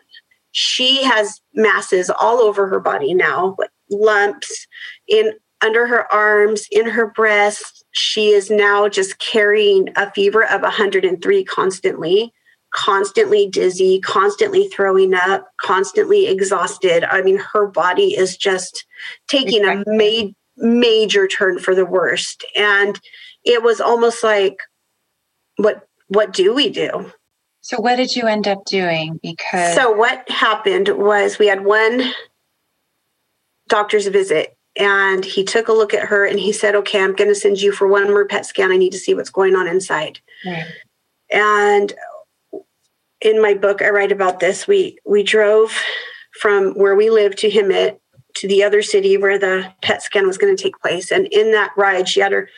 She 0.51 1.03
has 1.03 1.41
masses 1.53 2.09
all 2.09 2.39
over 2.39 2.67
her 2.67 2.79
body 2.79 3.13
now, 3.13 3.55
like 3.57 3.69
lumps 3.89 4.67
in 5.07 5.33
under 5.61 5.87
her 5.87 6.11
arms, 6.13 6.67
in 6.71 6.87
her 6.89 7.07
breast. 7.07 7.85
She 7.91 8.29
is 8.29 8.49
now 8.49 8.89
just 8.89 9.19
carrying 9.19 9.89
a 9.95 10.11
fever 10.11 10.45
of 10.45 10.61
103 10.61 11.43
constantly, 11.45 12.33
constantly 12.73 13.47
dizzy, 13.47 14.01
constantly 14.01 14.67
throwing 14.67 15.13
up, 15.13 15.47
constantly 15.61 16.27
exhausted. 16.27 17.03
I 17.03 17.21
mean, 17.21 17.37
her 17.53 17.67
body 17.67 18.15
is 18.15 18.35
just 18.35 18.85
taking 19.27 19.63
a 19.65 19.83
major 19.87 20.33
major 20.57 21.27
turn 21.27 21.59
for 21.59 21.75
the 21.75 21.85
worst. 21.85 22.45
And 22.55 22.99
it 23.43 23.63
was 23.63 23.81
almost 23.81 24.23
like 24.23 24.57
what 25.57 25.87
what 26.07 26.33
do 26.33 26.53
we 26.53 26.69
do? 26.69 27.11
So 27.61 27.79
what 27.79 27.95
did 27.95 28.15
you 28.15 28.27
end 28.27 28.47
up 28.47 28.65
doing? 28.65 29.19
Because 29.21 29.75
so 29.75 29.91
what 29.91 30.29
happened 30.29 30.89
was 30.89 31.39
we 31.39 31.47
had 31.47 31.63
one 31.63 32.03
doctor's 33.69 34.07
visit 34.07 34.57
and 34.75 35.23
he 35.23 35.43
took 35.43 35.67
a 35.67 35.73
look 35.73 35.93
at 35.93 36.07
her 36.07 36.25
and 36.25 36.39
he 36.39 36.51
said 36.51 36.75
okay 36.75 37.01
i'm 37.01 37.13
going 37.13 37.29
to 37.29 37.35
send 37.35 37.61
you 37.61 37.71
for 37.71 37.87
one 37.87 38.07
more 38.07 38.25
pet 38.25 38.45
scan. 38.45 38.71
I 38.71 38.77
need 38.77 38.91
to 38.91 38.97
see 38.97 39.13
what's 39.13 39.29
going 39.29 39.55
on 39.55 39.67
inside. 39.67 40.19
And 41.31 41.93
in 43.21 43.41
my 43.41 43.53
book 43.53 43.81
i 43.81 43.89
write 43.89 44.11
about 44.11 44.39
this. 44.39 44.67
We 44.67 44.97
we 45.05 45.23
drove 45.23 45.73
from 46.39 46.73
where 46.73 46.95
we 46.95 47.09
live 47.09 47.35
to 47.37 47.49
Hemet 47.49 47.99
to 48.35 48.47
the 48.47 48.63
other 48.63 48.81
city 48.81 49.17
where 49.17 49.37
the 49.37 49.71
PET 49.81 50.01
scan 50.01 50.27
was 50.27 50.37
going 50.37 50.55
to 50.55 50.61
take 50.61 50.79
place. 50.79 51.11
And 51.11 51.27
in 51.27 51.51
that 51.51 51.71
ride, 51.77 52.07
she 52.09 52.19
had 52.19 52.31
her 52.31 52.49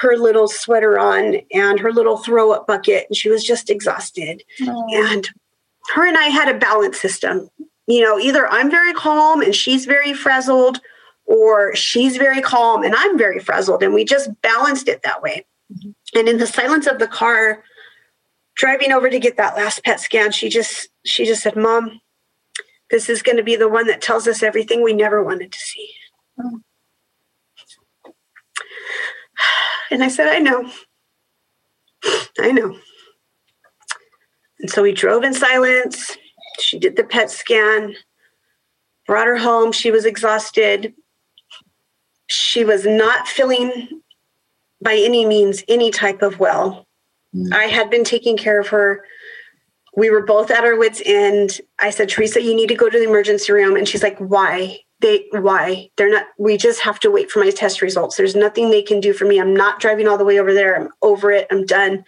her 0.00 0.16
little 0.16 0.46
sweater 0.46 0.98
on 0.98 1.36
and 1.52 1.80
her 1.80 1.90
little 1.90 2.18
throw 2.18 2.52
up 2.52 2.66
bucket, 2.66 3.06
and 3.08 3.16
she 3.16 3.30
was 3.30 3.42
just 3.42 3.70
exhausted. 3.70 4.42
And 4.60 5.28
her 5.94 6.06
and 6.06 6.18
I 6.18 6.24
had 6.24 6.54
a 6.54 6.58
balance 6.58 7.00
system. 7.00 7.48
You 7.86 8.02
know, 8.02 8.18
either 8.18 8.46
I'm 8.48 8.70
very 8.70 8.92
calm 8.92 9.40
and 9.40 9.54
she's 9.54 9.86
very 9.86 10.12
frazzled, 10.12 10.80
or 11.24 11.74
she's 11.74 12.18
very 12.18 12.42
calm 12.42 12.82
and 12.82 12.94
I'm 12.94 13.16
very 13.16 13.40
frazzled, 13.40 13.82
and 13.82 13.94
we 13.94 14.04
just 14.04 14.30
balanced 14.42 14.88
it 14.88 15.02
that 15.02 15.22
way. 15.22 15.46
Mm-hmm. 15.72 16.18
And 16.18 16.28
in 16.28 16.38
the 16.38 16.46
silence 16.46 16.86
of 16.86 16.98
the 16.98 17.08
car, 17.08 17.64
driving 18.54 18.92
over 18.92 19.08
to 19.08 19.18
get 19.18 19.36
that 19.36 19.56
last 19.56 19.82
PET 19.82 20.00
scan, 20.00 20.30
she 20.30 20.48
just 20.48 20.88
she 21.04 21.24
just 21.24 21.42
said, 21.42 21.56
"Mom, 21.56 22.00
this 22.90 23.08
is 23.08 23.22
going 23.22 23.36
to 23.36 23.42
be 23.42 23.56
the 23.56 23.68
one 23.68 23.86
that 23.86 24.00
tells 24.00 24.28
us 24.28 24.42
everything 24.42 24.82
we 24.82 24.92
never 24.92 25.22
wanted 25.22 25.52
to 25.52 25.58
see. 25.58 25.90
And 29.88 30.02
I 30.02 30.08
said, 30.08 30.26
I 30.26 30.40
know. 30.40 30.68
I 32.40 32.50
know. 32.50 32.76
And 34.58 34.68
so 34.68 34.82
we 34.82 34.92
drove 34.92 35.22
in 35.22 35.32
silence. 35.32 36.16
She 36.58 36.76
did 36.76 36.96
the 36.96 37.04
PET 37.04 37.30
scan, 37.30 37.94
brought 39.06 39.28
her 39.28 39.36
home. 39.36 39.70
She 39.70 39.92
was 39.92 40.04
exhausted. 40.04 40.92
She 42.26 42.64
was 42.64 42.84
not 42.84 43.28
feeling 43.28 44.02
by 44.82 44.94
any 44.94 45.24
means 45.24 45.62
any 45.68 45.90
type 45.90 46.22
of 46.22 46.40
well. 46.40 46.86
Mm. 47.34 47.52
I 47.52 47.64
had 47.64 47.90
been 47.90 48.04
taking 48.04 48.36
care 48.36 48.60
of 48.60 48.66
her 48.68 49.04
we 49.96 50.10
were 50.10 50.22
both 50.22 50.50
at 50.50 50.64
our 50.64 50.76
wits 50.76 51.02
end. 51.04 51.60
I 51.80 51.90
said 51.90 52.08
teresa 52.08 52.42
you 52.42 52.54
need 52.54 52.68
to 52.68 52.74
go 52.74 52.88
to 52.88 52.98
the 52.98 53.08
emergency 53.08 53.52
room. 53.52 53.76
And 53.76 53.88
she's 53.88 54.02
like 54.02 54.18
why? 54.18 54.78
They 55.00 55.26
why? 55.32 55.90
They're 55.96 56.10
not 56.10 56.26
we 56.38 56.56
just 56.56 56.80
have 56.80 57.00
to 57.00 57.10
wait 57.10 57.30
for 57.30 57.40
my 57.40 57.50
test 57.50 57.82
results. 57.82 58.16
There's 58.16 58.36
nothing 58.36 58.70
they 58.70 58.82
can 58.82 59.00
do 59.00 59.12
for 59.12 59.24
me. 59.24 59.40
I'm 59.40 59.54
not 59.54 59.80
driving 59.80 60.06
all 60.06 60.18
the 60.18 60.24
way 60.24 60.38
over 60.38 60.52
there. 60.52 60.78
I'm 60.78 60.90
over 61.02 61.30
it. 61.32 61.46
I'm 61.50 61.64
done. 61.64 62.04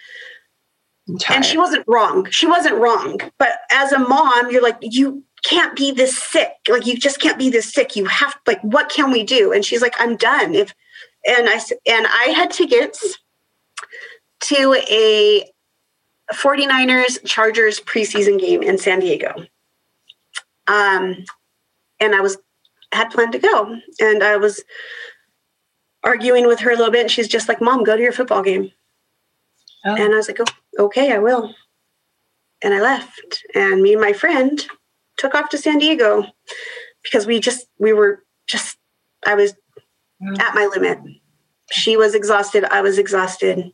And 1.30 1.44
she 1.44 1.56
wasn't 1.56 1.84
wrong. 1.88 2.28
She 2.30 2.46
wasn't 2.46 2.76
wrong. 2.76 3.18
But 3.38 3.58
as 3.70 3.92
a 3.92 3.98
mom 3.98 4.50
you're 4.50 4.62
like 4.62 4.78
you 4.82 5.24
can't 5.44 5.74
be 5.74 5.90
this 5.90 6.16
sick. 6.16 6.52
Like 6.68 6.86
you 6.86 6.96
just 6.96 7.20
can't 7.20 7.38
be 7.38 7.48
this 7.48 7.72
sick. 7.72 7.96
You 7.96 8.04
have 8.04 8.36
like 8.46 8.60
what 8.60 8.90
can 8.90 9.10
we 9.10 9.24
do? 9.24 9.52
And 9.52 9.64
she's 9.64 9.82
like 9.82 9.94
i'm 9.98 10.16
done. 10.16 10.54
If 10.54 10.74
and 11.26 11.48
i 11.48 11.54
and 11.86 12.06
i 12.06 12.32
had 12.34 12.50
tickets 12.50 13.18
to 14.40 14.74
a 14.88 15.50
49ers 16.34 17.24
Chargers 17.24 17.80
preseason 17.80 18.38
game 18.38 18.62
in 18.62 18.78
San 18.78 19.00
Diego. 19.00 19.34
Um, 20.66 21.24
and 22.00 22.14
I 22.14 22.20
was 22.20 22.36
had 22.92 23.10
planned 23.10 23.32
to 23.32 23.38
go, 23.38 23.76
and 24.00 24.22
I 24.22 24.36
was 24.36 24.62
arguing 26.04 26.46
with 26.46 26.60
her 26.60 26.70
a 26.70 26.76
little 26.76 26.92
bit, 26.92 27.02
and 27.02 27.10
she's 27.10 27.28
just 27.28 27.48
like, 27.48 27.60
"Mom, 27.60 27.84
go 27.84 27.96
to 27.96 28.02
your 28.02 28.12
football 28.12 28.42
game." 28.42 28.72
Oh. 29.84 29.94
And 29.94 30.12
I 30.12 30.16
was 30.16 30.28
like, 30.28 30.38
"Oh, 30.40 30.84
okay, 30.84 31.12
I 31.12 31.18
will." 31.18 31.54
And 32.62 32.74
I 32.74 32.80
left, 32.80 33.44
and 33.54 33.82
me 33.82 33.92
and 33.92 34.00
my 34.00 34.12
friend 34.12 34.64
took 35.16 35.34
off 35.34 35.48
to 35.50 35.58
San 35.58 35.78
Diego 35.78 36.26
because 37.02 37.26
we 37.26 37.40
just 37.40 37.66
we 37.78 37.92
were 37.92 38.24
just 38.46 38.76
I 39.26 39.34
was 39.34 39.54
mm. 40.22 40.38
at 40.38 40.54
my 40.54 40.66
limit. 40.66 40.98
She 41.70 41.96
was 41.96 42.14
exhausted. 42.14 42.64
I 42.64 42.80
was 42.80 42.98
exhausted. 42.98 43.72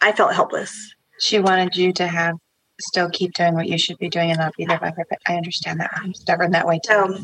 I 0.00 0.12
felt 0.12 0.34
helpless 0.34 0.95
she 1.20 1.38
wanted 1.38 1.76
you 1.76 1.92
to 1.94 2.06
have 2.06 2.36
still 2.80 3.08
keep 3.10 3.32
doing 3.32 3.54
what 3.54 3.68
you 3.68 3.78
should 3.78 3.96
be 3.98 4.08
doing 4.08 4.30
and 4.30 4.38
not 4.38 4.54
be 4.56 4.66
there 4.66 4.78
by 4.78 4.90
her. 4.90 5.06
But 5.08 5.18
I 5.26 5.36
understand 5.36 5.80
that. 5.80 5.90
I'm 5.94 6.12
stubborn 6.12 6.50
that 6.50 6.66
way 6.66 6.78
too. 6.84 6.92
So 6.92 7.18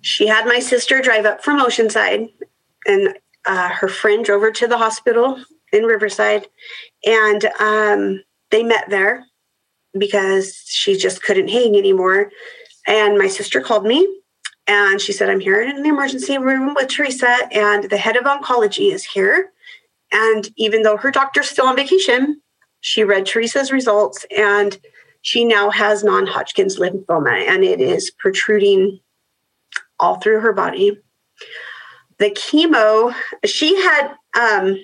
she 0.00 0.26
had 0.26 0.44
my 0.46 0.58
sister 0.58 1.00
drive 1.00 1.24
up 1.24 1.44
from 1.44 1.60
Oceanside, 1.60 2.32
and 2.86 3.16
uh, 3.46 3.68
her 3.68 3.88
friend 3.88 4.24
drove 4.24 4.42
her 4.42 4.50
to 4.52 4.66
the 4.66 4.78
hospital 4.78 5.42
in 5.72 5.84
Riverside, 5.84 6.48
and 7.04 7.44
um, 7.60 8.22
they 8.50 8.62
met 8.62 8.90
there 8.90 9.24
because 9.98 10.54
she 10.66 10.96
just 10.96 11.22
couldn't 11.22 11.48
hang 11.48 11.76
anymore. 11.76 12.30
And 12.86 13.18
my 13.18 13.28
sister 13.28 13.60
called 13.60 13.84
me 13.84 14.06
and 14.66 15.00
she 15.00 15.12
said, 15.12 15.28
I'm 15.28 15.40
here 15.40 15.60
in 15.60 15.82
the 15.82 15.88
emergency 15.88 16.38
room 16.38 16.74
with 16.74 16.88
Teresa, 16.88 17.36
and 17.52 17.84
the 17.84 17.96
head 17.96 18.16
of 18.16 18.24
oncology 18.24 18.92
is 18.92 19.04
here. 19.04 19.50
And 20.12 20.48
even 20.56 20.82
though 20.82 20.96
her 20.96 21.10
doctor's 21.10 21.48
still 21.48 21.66
on 21.66 21.76
vacation, 21.76 22.40
she 22.82 23.04
read 23.04 23.24
Teresa's 23.24 23.72
results 23.72 24.26
and 24.36 24.78
she 25.22 25.44
now 25.44 25.70
has 25.70 26.04
non 26.04 26.26
Hodgkin's 26.26 26.78
lymphoma 26.78 27.48
and 27.48 27.64
it 27.64 27.80
is 27.80 28.10
protruding 28.10 29.00
all 29.98 30.16
through 30.16 30.40
her 30.40 30.52
body. 30.52 30.98
The 32.18 32.30
chemo, 32.30 33.14
she 33.44 33.76
had 33.76 34.14
um, 34.38 34.76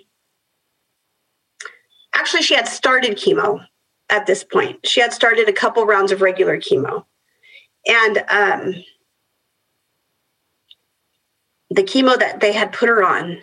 actually, 2.14 2.43
she 2.43 2.55
had 2.55 2.69
started 2.69 3.19
chemo 3.19 3.64
at 4.11 4.26
this 4.26 4.45
point. 4.45 4.87
She 4.87 5.00
had 5.00 5.12
started 5.12 5.49
a 5.49 5.52
couple 5.52 5.85
rounds 5.85 6.12
of 6.12 6.23
regular 6.23 6.59
chemo. 6.59 7.05
And 7.87 8.19
um, 8.28 8.75
the 11.71 11.83
chemo 11.83 12.19
that 12.19 12.38
they 12.40 12.52
had 12.52 12.73
put 12.73 12.88
her 12.88 13.02
on 13.02 13.40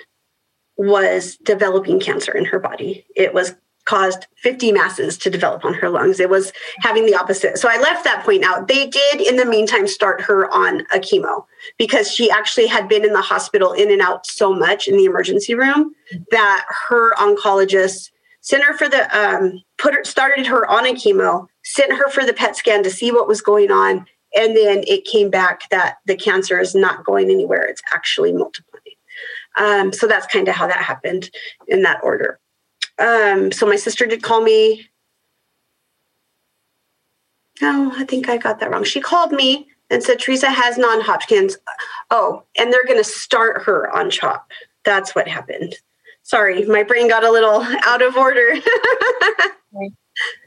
was 0.77 1.35
developing 1.37 1.99
cancer 1.99 2.31
in 2.31 2.45
her 2.45 2.59
body. 2.59 3.05
It 3.15 3.33
was 3.33 3.55
caused 3.85 4.27
50 4.37 4.71
masses 4.71 5.17
to 5.19 5.29
develop 5.29 5.63
on 5.63 5.73
her 5.75 5.89
lungs. 5.89 6.19
It 6.19 6.29
was 6.29 6.51
having 6.79 7.05
the 7.05 7.15
opposite. 7.15 7.57
So 7.57 7.69
I 7.69 7.79
left 7.79 8.03
that 8.03 8.23
point 8.25 8.43
out. 8.43 8.67
They 8.67 8.87
did, 8.87 9.21
in 9.21 9.37
the 9.37 9.45
meantime, 9.45 9.87
start 9.87 10.21
her 10.21 10.51
on 10.53 10.81
a 10.93 10.99
chemo 10.99 11.45
because 11.77 12.11
she 12.11 12.29
actually 12.29 12.67
had 12.67 12.89
been 12.89 13.05
in 13.05 13.13
the 13.13 13.21
hospital 13.21 13.73
in 13.73 13.91
and 13.91 14.01
out 14.01 14.25
so 14.25 14.53
much 14.53 14.87
in 14.87 14.97
the 14.97 15.05
emergency 15.05 15.53
room 15.53 15.93
that 16.31 16.65
her 16.87 17.13
oncologist 17.15 18.09
sent 18.41 18.63
her 18.63 18.77
for 18.77 18.87
the 18.87 19.17
um, 19.17 19.61
put 19.77 19.93
her 19.93 20.03
started 20.03 20.45
her 20.45 20.69
on 20.69 20.85
a 20.85 20.93
chemo, 20.93 21.47
sent 21.63 21.93
her 21.93 22.09
for 22.09 22.23
the 22.25 22.33
PET 22.33 22.55
scan 22.55 22.83
to 22.83 22.91
see 22.91 23.11
what 23.11 23.27
was 23.27 23.41
going 23.41 23.71
on, 23.71 24.05
and 24.35 24.55
then 24.55 24.83
it 24.87 25.05
came 25.05 25.29
back 25.29 25.67
that 25.71 25.97
the 26.05 26.15
cancer 26.15 26.59
is 26.59 26.75
not 26.75 27.03
going 27.05 27.31
anywhere. 27.31 27.63
It's 27.63 27.81
actually 27.91 28.33
multiplying. 28.33 28.83
Um, 29.57 29.93
so 29.93 30.05
that's 30.05 30.27
kind 30.27 30.47
of 30.47 30.55
how 30.55 30.67
that 30.67 30.77
happened 30.77 31.29
in 31.67 31.81
that 31.83 31.99
order. 32.03 32.39
Um, 32.99 33.51
so 33.51 33.65
my 33.65 33.75
sister 33.75 34.05
did 34.05 34.23
call 34.23 34.41
me. 34.41 34.89
No, 37.61 37.91
I 37.95 38.05
think 38.05 38.29
I 38.29 38.37
got 38.37 38.59
that 38.59 38.71
wrong. 38.71 38.83
She 38.83 38.99
called 38.99 39.31
me 39.31 39.67
and 39.89 40.03
said 40.03 40.19
Teresa 40.19 40.49
has 40.49 40.77
non-Hopkins. 40.77 41.57
Oh, 42.11 42.43
and 42.57 42.71
they're 42.71 42.85
going 42.85 42.99
to 42.99 43.03
start 43.03 43.63
her 43.63 43.95
on 43.95 44.09
CHOP. 44.09 44.49
That's 44.83 45.15
what 45.15 45.27
happened. 45.27 45.75
Sorry, 46.23 46.65
my 46.65 46.83
brain 46.83 47.07
got 47.07 47.23
a 47.23 47.31
little 47.31 47.61
out 47.83 48.01
of 48.01 48.17
order. 48.17 48.55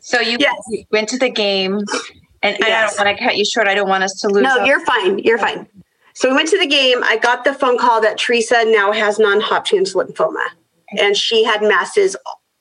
So 0.01 0.21
you 0.21 0.37
yes. 0.41 0.55
went 0.91 1.09
to 1.11 1.19
the 1.19 1.31
game, 1.31 1.81
and 2.43 2.57
yes. 2.61 2.95
I 2.95 3.05
don't 3.05 3.07
want 3.07 3.19
to 3.19 3.25
cut 3.25 3.37
you 3.37 3.45
short. 3.45 3.69
I 3.69 3.75
don't 3.75 3.89
want 3.89 4.05
us 4.05 4.15
to 4.21 4.29
lose. 4.29 4.43
No, 4.43 4.65
you're 4.65 4.85
fine. 4.85 5.19
You're 5.19 5.39
fine. 5.39 5.67
So 6.15 6.29
we 6.29 6.35
went 6.35 6.49
to 6.49 6.59
the 6.59 6.67
game. 6.67 7.05
I 7.05 7.17
got 7.17 7.45
the 7.45 7.55
phone 7.55 7.79
call 7.79 8.01
that 8.01 8.19
Teresa 8.19 8.65
now 8.67 8.93
has 8.93 9.19
non-Hodgkin's 9.19 9.95
lymphoma, 9.95 10.45
and 10.97 11.17
she 11.17 11.45
had 11.45 11.63
masses 11.63 12.17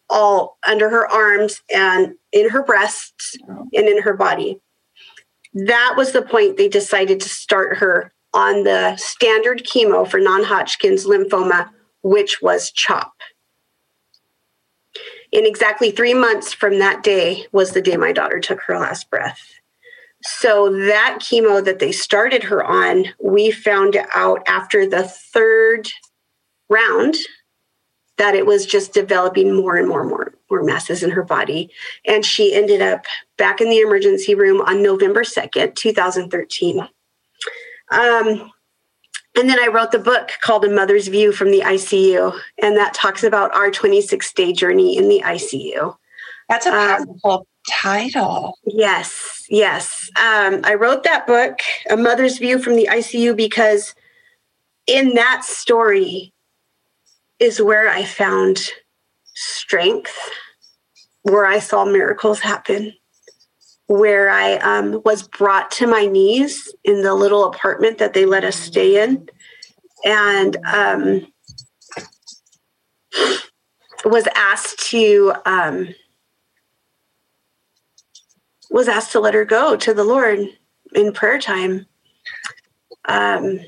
all 0.09 0.57
under 0.67 0.89
her 0.89 1.07
arms 1.07 1.61
and 1.73 2.15
in 2.31 2.49
her 2.49 2.63
breasts 2.63 3.37
and 3.47 3.87
in 3.87 4.01
her 4.01 4.13
body. 4.13 4.59
That 5.53 5.95
was 5.97 6.11
the 6.11 6.21
point 6.21 6.57
they 6.57 6.69
decided 6.69 7.19
to 7.21 7.29
start 7.29 7.77
her 7.77 8.13
on 8.33 8.63
the 8.63 8.95
standard 8.97 9.65
chemo 9.65 10.07
for 10.07 10.19
non-Hodgkin's 10.19 11.05
lymphoma, 11.05 11.69
which 12.03 12.41
was 12.41 12.71
CHOP. 12.71 13.11
In 15.31 15.45
exactly 15.45 15.91
three 15.91 16.13
months 16.13 16.53
from 16.53 16.79
that 16.79 17.03
day 17.03 17.45
was 17.51 17.71
the 17.71 17.81
day 17.81 17.97
my 17.97 18.11
daughter 18.11 18.39
took 18.39 18.61
her 18.61 18.77
last 18.77 19.09
breath. 19.09 19.41
So 20.23 20.71
that 20.87 21.19
chemo 21.19 21.63
that 21.63 21.79
they 21.79 21.91
started 21.91 22.43
her 22.43 22.63
on, 22.63 23.05
we 23.21 23.51
found 23.51 23.97
out 24.13 24.41
after 24.47 24.87
the 24.87 25.03
third 25.03 25.89
round 26.69 27.15
that 28.17 28.35
it 28.35 28.45
was 28.45 28.65
just 28.65 28.93
developing 28.93 29.55
more 29.55 29.75
and 29.75 29.87
more 29.87 30.01
and 30.01 30.09
more, 30.09 30.33
more 30.49 30.63
masses 30.63 31.03
in 31.03 31.11
her 31.11 31.23
body. 31.23 31.69
And 32.05 32.25
she 32.25 32.53
ended 32.53 32.81
up 32.81 33.05
back 33.37 33.61
in 33.61 33.69
the 33.69 33.79
emergency 33.79 34.35
room 34.35 34.61
on 34.61 34.81
November 34.81 35.23
2nd, 35.23 35.75
2013. 35.75 36.79
Um, 37.89 38.51
and 39.37 39.47
then 39.47 39.59
I 39.59 39.67
wrote 39.67 39.91
the 39.91 39.99
book 39.99 40.31
called 40.41 40.65
A 40.65 40.69
Mother's 40.69 41.07
View 41.07 41.31
from 41.31 41.51
the 41.51 41.61
ICU, 41.61 42.37
and 42.61 42.75
that 42.75 42.95
talks 42.95 43.23
about 43.23 43.53
our 43.55 43.69
26 43.69 44.33
day 44.33 44.51
journey 44.51 44.97
in 44.97 45.09
the 45.09 45.21
ICU. 45.23 45.95
That's 46.49 46.65
a 46.65 46.69
um, 46.69 47.05
powerful 47.05 47.31
um, 47.31 47.43
title. 47.69 48.57
Yes, 48.65 49.45
yes. 49.47 50.09
Um, 50.15 50.61
I 50.63 50.73
wrote 50.73 51.03
that 51.03 51.27
book, 51.27 51.59
A 51.89 51.95
Mother's 51.97 52.39
View 52.39 52.57
from 52.57 52.75
the 52.75 52.89
ICU, 52.91 53.35
because 53.35 53.93
in 54.87 55.13
that 55.13 55.43
story 55.43 56.33
is 57.39 57.61
where 57.61 57.89
I 57.89 58.03
found 58.03 58.69
strength, 59.33 60.17
where 61.23 61.45
I 61.45 61.59
saw 61.59 61.85
miracles 61.85 62.39
happen 62.39 62.93
where 63.87 64.29
I 64.29 64.55
um, 64.57 65.01
was 65.05 65.27
brought 65.27 65.71
to 65.71 65.87
my 65.87 66.05
knees 66.05 66.73
in 66.83 67.01
the 67.01 67.15
little 67.15 67.45
apartment 67.45 67.97
that 67.97 68.13
they 68.13 68.25
let 68.25 68.43
us 68.43 68.55
stay 68.55 69.01
in, 69.01 69.29
and 70.05 70.57
um, 70.65 71.27
was 74.05 74.27
asked 74.35 74.79
to 74.89 75.33
um, 75.45 75.95
was 78.69 78.89
asked 78.89 79.13
to 79.13 79.21
let 79.21 79.33
her 79.33 79.45
go 79.45 79.77
to 79.77 79.93
the 79.93 80.03
Lord 80.03 80.39
in 80.93 81.13
prayer 81.13 81.39
time. 81.39 81.85
Um, 83.05 83.61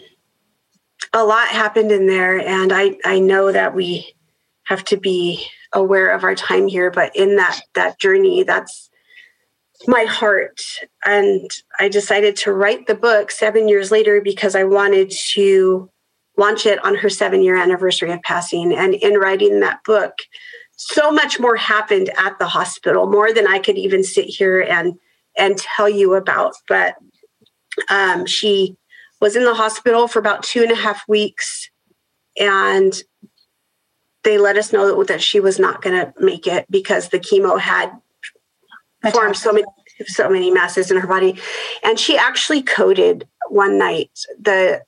a 1.14 1.24
lot 1.24 1.48
happened 1.48 1.92
in 1.92 2.08
there, 2.08 2.40
and 2.40 2.72
I 2.72 2.98
I 3.06 3.20
know 3.20 3.52
that 3.52 3.76
we 3.76 4.16
have 4.66 4.84
to 4.86 4.98
be 4.98 5.46
aware 5.74 6.12
of 6.12 6.24
our 6.24 6.36
time 6.36 6.68
here, 6.68 6.92
but 6.92 7.16
in 7.16 7.36
that 7.38 7.62
that 7.76 8.00
journey, 8.00 8.44
that's 8.44 8.90
my 9.88 10.04
heart. 10.04 10.62
And 11.06 11.50
I 11.80 11.90
decided 11.90 12.36
to 12.38 12.54
write 12.54 12.88
the 12.88 12.96
book 12.96 13.32
seven 13.32 13.68
years 13.68 13.92
later 13.92 14.22
because 14.22 14.56
I 14.56 14.64
wanted 14.66 15.12
to 15.34 15.90
launch 16.38 16.66
it 16.66 16.84
on 16.86 16.96
her 16.96 17.10
seven 17.10 17.42
year 17.42 17.56
anniversary 17.56 18.12
of 18.12 18.22
passing. 18.22 18.74
And 18.74 18.94
in 18.96 19.16
writing 19.16 19.60
that 19.60 19.84
book, 19.84 20.14
so 20.76 21.12
much 21.12 21.40
more 21.40 21.56
happened 21.56 22.10
at 22.18 22.38
the 22.40 22.48
hospital, 22.48 23.10
more 23.10 23.34
than 23.34 23.48
I 23.48 23.60
could 23.60 23.78
even 23.78 24.04
sit 24.04 24.26
here 24.26 24.62
and 24.62 24.98
and 25.38 25.58
tell 25.58 25.90
you 25.90 26.16
about. 26.16 26.54
But 26.68 26.96
um, 27.90 28.26
she 28.26 28.76
was 29.20 29.36
in 29.36 29.44
the 29.44 29.54
hospital 29.54 30.08
for 30.08 30.20
about 30.20 30.44
two 30.44 30.62
and 30.62 30.72
a 30.72 30.76
half 30.76 31.08
weeks, 31.08 31.70
and 32.40 33.02
they 34.24 34.38
let 34.38 34.58
us 34.58 34.74
know 34.74 34.98
that, 34.98 35.08
that 35.08 35.22
she 35.22 35.40
was 35.40 35.60
not 35.60 35.82
going 35.82 35.96
to 35.96 36.14
make 36.20 36.48
it 36.48 36.66
because 36.70 37.10
the 37.10 37.20
chemo 37.20 37.60
had 37.60 37.92
formed 39.12 39.38
so 39.38 39.54
many 39.54 39.66
so 40.06 40.30
many 40.30 40.52
masses 40.52 40.92
in 40.92 40.98
her 40.98 41.08
body. 41.08 41.40
And 41.84 42.00
she 42.00 42.18
actually 42.18 42.62
coded 42.62 43.28
one 43.50 43.78
night. 43.78 44.12
The 44.40 44.82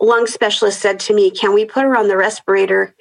lung 0.00 0.26
specialist 0.26 0.80
said 0.80 0.98
to 1.00 1.14
me, 1.14 1.30
Can 1.30 1.54
we 1.54 1.64
put 1.64 1.84
her 1.84 1.96
on 1.96 2.08
the 2.08 2.16
respirator 2.16 2.94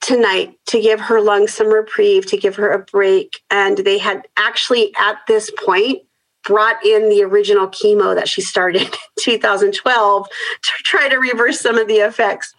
tonight 0.00 0.58
to 0.66 0.80
give 0.80 1.00
her 1.00 1.20
lungs 1.20 1.54
some 1.54 1.68
reprieve, 1.68 2.26
to 2.26 2.36
give 2.36 2.56
her 2.56 2.70
a 2.70 2.84
break? 2.84 3.40
And 3.50 3.78
they 3.78 3.98
had 3.98 4.26
actually, 4.36 4.92
at 4.96 5.18
this 5.28 5.50
point, 5.50 6.02
brought 6.48 6.84
in 6.84 7.10
the 7.10 7.22
original 7.22 7.68
chemo 7.68 8.14
that 8.14 8.28
she 8.28 8.40
started 8.40 8.82
in 8.86 8.90
2012 9.20 10.28
to 10.28 10.70
try 10.84 11.08
to 11.08 11.18
reverse 11.18 11.60
some 11.60 11.78
of 11.78 11.86
the 11.86 11.98
effects. 11.98 12.52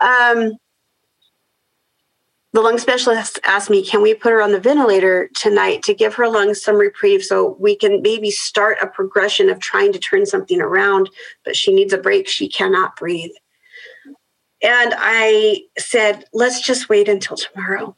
Um, 0.00 0.54
the 2.54 2.60
lung 2.60 2.78
specialist 2.78 3.38
asked 3.44 3.70
me, 3.70 3.84
can 3.84 4.02
we 4.02 4.14
put 4.14 4.32
her 4.32 4.42
on 4.42 4.52
the 4.52 4.60
ventilator 4.60 5.30
tonight 5.34 5.82
to 5.84 5.94
give 5.94 6.14
her 6.14 6.28
lungs 6.28 6.62
some 6.62 6.76
reprieve 6.76 7.22
so 7.22 7.56
we 7.60 7.76
can 7.76 8.02
maybe 8.02 8.30
start 8.30 8.78
a 8.82 8.86
progression 8.86 9.48
of 9.48 9.60
trying 9.60 9.92
to 9.92 9.98
turn 9.98 10.26
something 10.26 10.60
around, 10.60 11.08
but 11.44 11.56
she 11.56 11.72
needs 11.74 11.92
a 11.92 11.98
break. 11.98 12.28
She 12.28 12.48
cannot 12.48 12.96
breathe. 12.96 13.30
And 14.62 14.94
I 14.96 15.62
said, 15.78 16.24
let's 16.32 16.60
just 16.60 16.88
wait 16.88 17.08
until 17.08 17.36
tomorrow. 17.36 17.96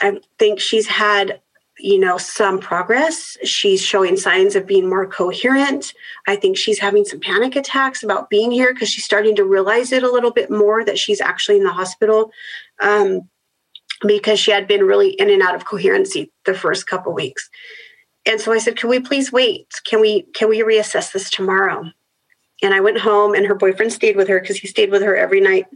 I 0.00 0.20
think 0.38 0.60
she's 0.60 0.86
had, 0.86 1.40
you 1.84 1.98
know, 1.98 2.16
some 2.16 2.58
progress. 2.58 3.36
She's 3.44 3.82
showing 3.82 4.16
signs 4.16 4.56
of 4.56 4.66
being 4.66 4.88
more 4.88 5.06
coherent. 5.06 5.92
I 6.26 6.34
think 6.34 6.56
she's 6.56 6.78
having 6.78 7.04
some 7.04 7.20
panic 7.20 7.56
attacks 7.56 8.02
about 8.02 8.30
being 8.30 8.50
here 8.50 8.72
because 8.72 8.88
she's 8.88 9.04
starting 9.04 9.36
to 9.36 9.44
realize 9.44 9.92
it 9.92 10.02
a 10.02 10.10
little 10.10 10.30
bit 10.30 10.50
more 10.50 10.82
that 10.82 10.98
she's 10.98 11.20
actually 11.20 11.58
in 11.58 11.62
the 11.64 11.74
hospital. 11.74 12.32
Um, 12.80 13.28
because 14.06 14.40
she 14.40 14.50
had 14.50 14.66
been 14.66 14.84
really 14.84 15.10
in 15.10 15.28
and 15.28 15.42
out 15.42 15.54
of 15.54 15.66
coherency 15.66 16.32
the 16.46 16.54
first 16.54 16.86
couple 16.86 17.12
weeks. 17.12 17.50
And 18.24 18.40
so 18.40 18.50
I 18.50 18.58
said, 18.58 18.78
"Can 18.78 18.88
we 18.88 18.98
please 18.98 19.30
wait? 19.30 19.68
Can 19.84 20.00
we 20.00 20.22
can 20.34 20.48
we 20.48 20.60
reassess 20.60 21.12
this 21.12 21.28
tomorrow?" 21.28 21.90
And 22.62 22.72
I 22.72 22.80
went 22.80 22.98
home, 22.98 23.34
and 23.34 23.46
her 23.46 23.54
boyfriend 23.54 23.92
stayed 23.92 24.16
with 24.16 24.28
her 24.28 24.40
because 24.40 24.56
he 24.56 24.68
stayed 24.68 24.90
with 24.90 25.02
her 25.02 25.16
every 25.16 25.40
night. 25.40 25.66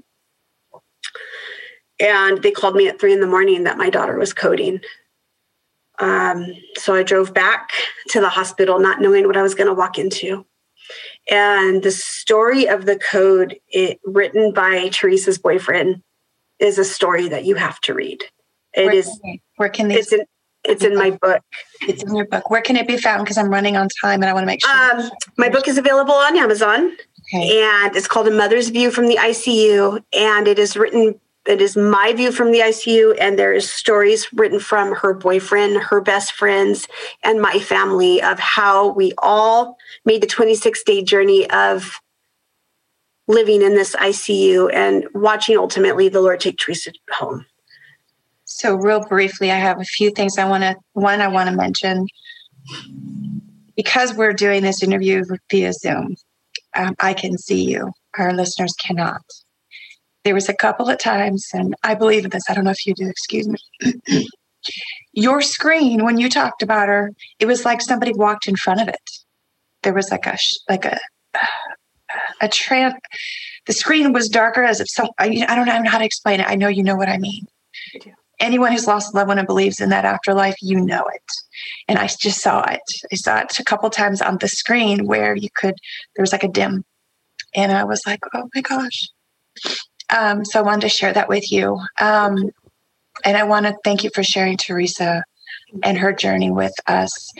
And 2.01 2.43
they 2.43 2.51
called 2.51 2.77
me 2.77 2.89
at 2.89 2.99
three 2.99 3.13
in 3.13 3.21
the 3.21 3.27
morning 3.27 3.65
that 3.65 3.77
my 3.77 3.91
daughter 3.91 4.19
was 4.19 4.33
coding. 4.33 4.81
Um, 6.01 6.47
so 6.77 6.95
I 6.95 7.03
drove 7.03 7.35
back 7.35 7.71
to 8.11 8.21
the 8.21 8.29
hospital, 8.29 8.79
not 8.79 9.01
knowing 9.01 9.27
what 9.27 9.37
I 9.37 9.43
was 9.43 9.55
going 9.55 9.67
to 9.67 9.75
walk 9.75 9.99
into. 9.99 10.45
And 11.31 11.83
the 11.83 11.91
story 11.91 12.67
of 12.67 12.87
the 12.87 12.97
code, 12.97 13.59
it, 13.69 14.01
written 14.05 14.53
by 14.53 14.89
Teresa's 14.89 15.39
boyfriend, 15.39 16.03
is 16.59 16.79
a 16.79 16.85
story 16.85 17.29
that 17.29 17.45
you 17.45 17.55
have 17.57 17.81
to 17.81 17.95
read. 17.95 18.25
It 18.75 18.87
where 18.87 18.95
is. 18.95 19.07
Can 19.25 19.39
where 19.57 19.69
can 19.69 19.89
these? 19.89 19.99
It's 19.99 20.13
in, 20.13 20.21
it's 20.65 20.85
in 20.85 20.97
my 20.97 21.11
book. 21.11 21.43
It's 21.83 22.03
in 22.03 22.15
your 22.15 22.27
book. 22.27 22.51
Where 22.51 22.63
can 22.63 22.77
it 22.77 22.87
be 22.87 22.97
found? 22.97 23.25
Because 23.25 23.39
I'm 23.39 23.51
running 23.51 23.77
on 23.77 23.89
time 24.03 24.23
and 24.23 24.27
I 24.27 24.33
want 24.33 24.43
to 24.43 24.47
make 24.47 24.65
sure. 24.65 25.01
Um, 25.01 25.11
my 25.37 25.49
book 25.49 25.69
is 25.69 25.79
available 25.79 26.15
on 26.15 26.37
Amazon. 26.37 26.97
Okay. 27.35 27.63
And 27.63 27.95
it's 27.95 28.09
called 28.09 28.29
A 28.29 28.31
Mother's 28.31 28.69
View 28.69 28.91
from 28.91 29.07
the 29.07 29.17
ICU. 29.17 30.03
And 30.13 30.49
it 30.49 30.59
is 30.59 30.77
written, 30.77 31.19
it 31.49 31.63
is 31.63 31.77
my 31.77 32.13
view 32.13 32.31
from 32.31 32.53
the 32.53 32.61
ICU. 32.61 33.17
And 33.21 33.39
there 33.39 33.53
is 33.53 33.71
stories 33.71 34.29
written 34.33 34.61
from 34.61 34.95
her 34.95 35.15
boyfriend, 35.15 35.79
her 35.79 36.01
best 36.01 36.33
friends, 36.33 36.87
and 37.25 37.41
my 37.41 37.59
family 37.59 38.23
of 38.23 38.39
how 38.39 38.93
we 38.93 39.13
all 39.19 39.77
made 40.05 40.23
the 40.23 40.27
26 40.27 40.83
day 40.85 41.03
journey 41.03 41.49
of 41.51 42.01
living 43.27 43.63
in 43.63 43.75
this 43.75 43.95
ICU 43.97 44.73
and 44.73 45.07
watching 45.15 45.57
ultimately 45.57 46.09
the 46.09 46.21
Lord 46.21 46.41
take 46.41 46.59
Teresa 46.59 46.93
home. 47.13 47.45
So, 48.45 48.75
real 48.75 49.05
briefly, 49.07 49.51
I 49.51 49.57
have 49.57 49.81
a 49.81 49.85
few 49.85 50.11
things 50.11 50.39
I 50.39 50.49
want 50.49 50.63
to. 50.63 50.77
One, 50.95 51.21
I 51.21 51.29
want 51.29 51.51
to 51.51 51.57
mention 51.57 52.07
because 53.77 54.13
we're 54.13 54.33
doing 54.33 54.63
this 54.63 54.83
interview 54.83 55.23
via 55.51 55.73
Zoom, 55.73 56.17
um, 56.75 56.95
I 56.99 57.15
can 57.15 57.39
see 57.39 57.63
you. 57.63 57.93
Our 58.19 58.33
listeners 58.33 58.75
cannot. 58.75 59.23
There 60.25 60.35
was 60.35 60.49
a 60.49 60.55
couple 60.55 60.89
of 60.89 60.99
times, 60.99 61.47
and 61.53 61.75
I 61.83 61.95
believe 61.95 62.25
in 62.25 62.31
this. 62.31 62.45
I 62.49 62.55
don't 62.55 62.65
know 62.65 62.71
if 62.71 62.87
you 62.87 62.95
do. 62.95 63.09
Excuse 63.09 63.49
me. 63.49 63.59
Your 65.13 65.41
screen, 65.41 66.05
when 66.05 66.19
you 66.19 66.29
talked 66.29 66.63
about 66.63 66.89
her, 66.89 67.13
it 67.39 67.47
was 67.47 67.65
like 67.65 67.81
somebody 67.81 68.13
walked 68.13 68.49
in 68.49 68.57
front 68.57 68.81
of 68.81 68.89
it. 68.89 69.11
There 69.83 69.95
was 69.95 70.11
like 70.11 70.27
a 70.27 70.37
like 70.69 70.85
a 70.85 70.99
a 72.41 72.49
trans 72.49 72.95
the 73.67 73.73
screen 73.73 74.13
was 74.13 74.29
darker 74.29 74.63
as 74.63 74.81
if 74.81 74.89
some 74.89 75.09
I, 75.19 75.45
I 75.49 75.55
don't 75.55 75.67
know 75.67 75.91
how 75.91 75.99
to 75.99 76.05
explain 76.05 76.41
it 76.41 76.49
i 76.49 76.55
know 76.55 76.69
you 76.69 76.83
know 76.83 76.97
what 76.97 77.09
i 77.09 77.19
mean 77.19 77.47
anyone 78.41 78.73
who's 78.73 78.87
lost 78.87 79.13
a 79.13 79.17
loved 79.17 79.29
one 79.29 79.39
and 79.39 79.47
believes 79.47 79.81
in 79.81 79.91
that 79.91 80.05
afterlife 80.05 80.57
you 80.63 80.81
know 80.81 81.05
it 81.13 81.23
and 81.87 81.99
i 81.99 82.07
just 82.07 82.41
saw 82.41 82.63
it 82.63 82.81
i 83.13 83.17
saw 83.17 83.39
it 83.41 83.59
a 83.59 83.65
couple 83.65 83.91
times 83.91 84.23
on 84.23 84.39
the 84.39 84.49
screen 84.49 85.07
where 85.07 85.35
you 85.35 85.49
could 85.57 85.75
there 86.17 86.23
was 86.23 86.33
like 86.33 86.45
a 86.45 86.49
dim 86.49 86.85
and 87.55 87.73
i 87.73 87.85
was 87.85 88.03
like 88.07 88.21
oh 88.35 88.49
my 88.55 88.61
gosh 88.61 89.09
um, 90.11 90.45
so 90.45 90.59
i 90.59 90.63
wanted 90.63 90.83
to 90.83 90.89
share 90.89 91.13
that 91.13 91.29
with 91.29 91.51
you 91.51 91.79
um, 92.01 92.51
and 93.25 93.37
i 93.37 93.43
want 93.43 93.67
to 93.67 93.77
thank 93.85 94.05
you 94.05 94.11
for 94.15 94.23
sharing 94.23 94.57
teresa 94.57 95.23
and 95.83 95.99
her 95.99 96.13
journey 96.13 96.51
with 96.51 96.75
us. 96.87 97.31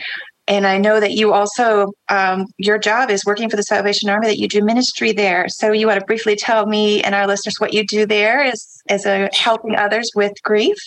And 0.47 0.65
I 0.65 0.79
know 0.79 0.99
that 0.99 1.11
you 1.11 1.31
also, 1.31 1.93
um, 2.09 2.47
your 2.57 2.79
job 2.79 3.11
is 3.11 3.23
working 3.23 3.49
for 3.49 3.55
the 3.55 3.63
Salvation 3.63 4.09
Army, 4.09 4.27
that 4.27 4.39
you 4.39 4.47
do 4.47 4.63
ministry 4.63 5.11
there. 5.11 5.47
So 5.47 5.71
you 5.71 5.85
want 5.85 5.99
to 5.99 6.05
briefly 6.05 6.35
tell 6.35 6.65
me 6.65 7.03
and 7.03 7.13
our 7.13 7.27
listeners 7.27 7.59
what 7.59 7.73
you 7.73 7.85
do 7.85 8.07
there 8.07 8.41
as, 8.41 8.81
as 8.89 9.05
a 9.05 9.29
helping 9.31 9.75
others 9.75 10.11
with 10.15 10.33
grief? 10.41 10.77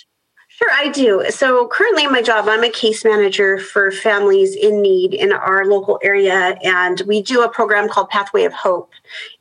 Sure, 0.49 0.71
I 0.73 0.89
do. 0.91 1.25
So 1.31 1.69
currently, 1.69 2.07
my 2.09 2.23
job, 2.23 2.47
I'm 2.49 2.65
a 2.65 2.71
case 2.71 3.05
manager 3.05 3.59
for 3.59 3.91
families 3.91 4.55
in 4.55 4.83
need 4.83 5.15
in 5.15 5.33
our 5.33 5.65
local 5.65 5.99
area, 6.03 6.59
and 6.63 7.01
we 7.07 7.23
do 7.23 7.43
a 7.43 7.49
program 7.49 7.89
called 7.89 8.11
Pathway 8.11 8.45
of 8.45 8.53
Hope. 8.53 8.91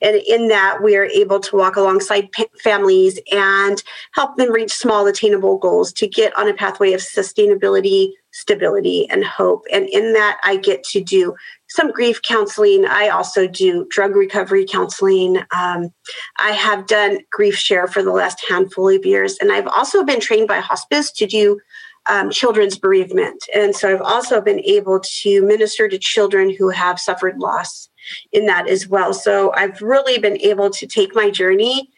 And 0.02 0.22
in 0.28 0.48
that, 0.50 0.82
we 0.84 0.96
are 0.96 1.06
able 1.06 1.40
to 1.40 1.56
walk 1.56 1.76
alongside 1.76 2.32
pa- 2.32 2.46
families 2.64 3.20
and 3.32 3.82
help 4.14 4.38
them 4.38 4.52
reach 4.52 4.72
small, 4.72 5.08
attainable 5.08 5.58
goals 5.58 5.92
to 5.94 6.08
get 6.08 6.38
on 6.38 6.48
a 6.48 6.54
pathway 6.54 6.94
of 6.94 7.02
sustainability, 7.02 8.12
stability, 8.32 9.10
and 9.10 9.24
hope. 9.24 9.64
And 9.72 9.88
in 9.90 10.14
that, 10.14 10.40
I 10.44 10.56
get 10.56 10.84
to 10.86 11.02
do 11.02 11.36
some 11.68 11.92
grief 11.92 12.22
counseling. 12.22 12.86
I 12.86 13.10
also 13.10 13.48
do 13.48 13.86
drug 13.90 14.16
recovery 14.16 14.66
counseling. 14.66 15.38
Um, 15.52 15.90
I 16.38 16.52
have 16.52 16.88
done 16.88 17.20
grief 17.32 17.56
share 17.56 17.88
for 17.88 18.04
the 18.04 18.12
last 18.12 18.44
handful 18.48 18.90
of 18.90 19.06
years, 19.06 19.38
and 19.40 19.52
I've 19.52 19.68
also 19.68 20.04
been 20.04 20.20
trained 20.20 20.48
by 20.48 20.60
hospice 20.60 21.12
to 21.14 21.26
do 21.26 21.60
um, 22.10 22.30
children's 22.32 22.78
bereavement. 22.78 23.44
And 23.54 23.76
so 23.76 23.94
I've 23.94 24.02
also 24.02 24.42
been 24.42 24.60
able 24.62 25.00
to 25.22 25.46
minister 25.46 25.88
to 25.88 25.98
children 25.98 26.54
who 26.56 26.70
have 26.70 27.00
suffered 27.00 27.40
loss 27.40 27.90
in 28.32 28.46
that 28.46 28.68
as 28.68 28.88
well. 28.88 29.14
So 29.14 29.54
I've 29.54 29.82
really 29.82 30.18
been 30.20 30.40
able 30.42 30.70
to 30.72 30.88
take 30.88 31.16
my 31.16 31.30
journey 31.30 31.90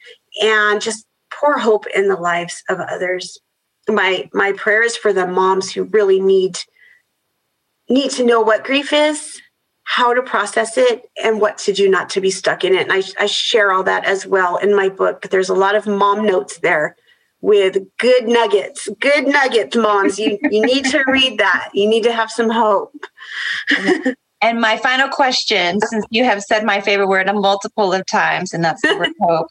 and 0.42 0.82
just 0.82 1.06
pour 1.32 1.58
hope 1.58 1.86
in 1.96 2.08
the 2.08 2.16
lives 2.16 2.64
of 2.70 2.80
others. 2.80 3.40
My 3.88 4.30
my 4.34 4.54
prayers 4.54 4.96
for 4.96 5.12
the 5.12 5.28
moms 5.28 5.72
who 5.72 5.84
really 5.86 6.20
need 6.20 6.58
need 7.90 8.12
to 8.12 8.26
know 8.26 8.42
what 8.42 8.64
grief 8.64 8.94
is 8.94 9.42
how 9.84 10.14
to 10.14 10.22
process 10.22 10.78
it 10.78 11.10
and 11.24 11.42
what 11.42 11.58
to 11.60 11.74
do 11.74 11.90
not 11.90 12.10
to 12.10 12.22
be 12.22 12.32
stuck 12.32 12.64
in 12.64 12.74
it. 12.74 12.84
And 12.84 12.94
I, 12.94 13.04
I 13.20 13.26
share 13.26 13.72
all 13.72 13.84
that 13.84 14.06
as 14.06 14.26
well 14.26 14.58
in 14.58 14.76
my 14.76 14.90
book. 14.90 15.30
There's 15.30 15.50
a 15.50 15.54
lot 15.54 15.76
of 15.76 15.86
mom 15.86 16.26
notes 16.26 16.60
there 16.60 16.96
with 17.42 17.78
good 18.00 18.28
nuggets, 18.28 18.88
good 19.00 19.28
nuggets, 19.28 19.76
moms. 19.76 20.18
You, 20.18 20.40
you 20.50 20.66
need 20.66 20.86
to 20.86 21.04
read 21.08 21.38
that. 21.40 21.70
You 21.74 21.88
need 21.88 22.04
to 22.04 22.14
have 22.14 22.32
some 22.32 22.50
hope. 22.50 23.06
and 24.44 24.60
my 24.60 24.76
final 24.76 25.08
question, 25.08 25.80
since 25.80 26.06
you 26.10 26.26
have 26.26 26.44
said 26.44 26.66
my 26.66 26.82
favorite 26.82 27.08
word 27.08 27.30
a 27.30 27.34
multiple 27.34 27.94
of 27.94 28.06
times, 28.06 28.54
and 28.54 28.62
that's 28.62 28.82
the 28.82 28.98
word 28.98 29.14
hope, 29.22 29.48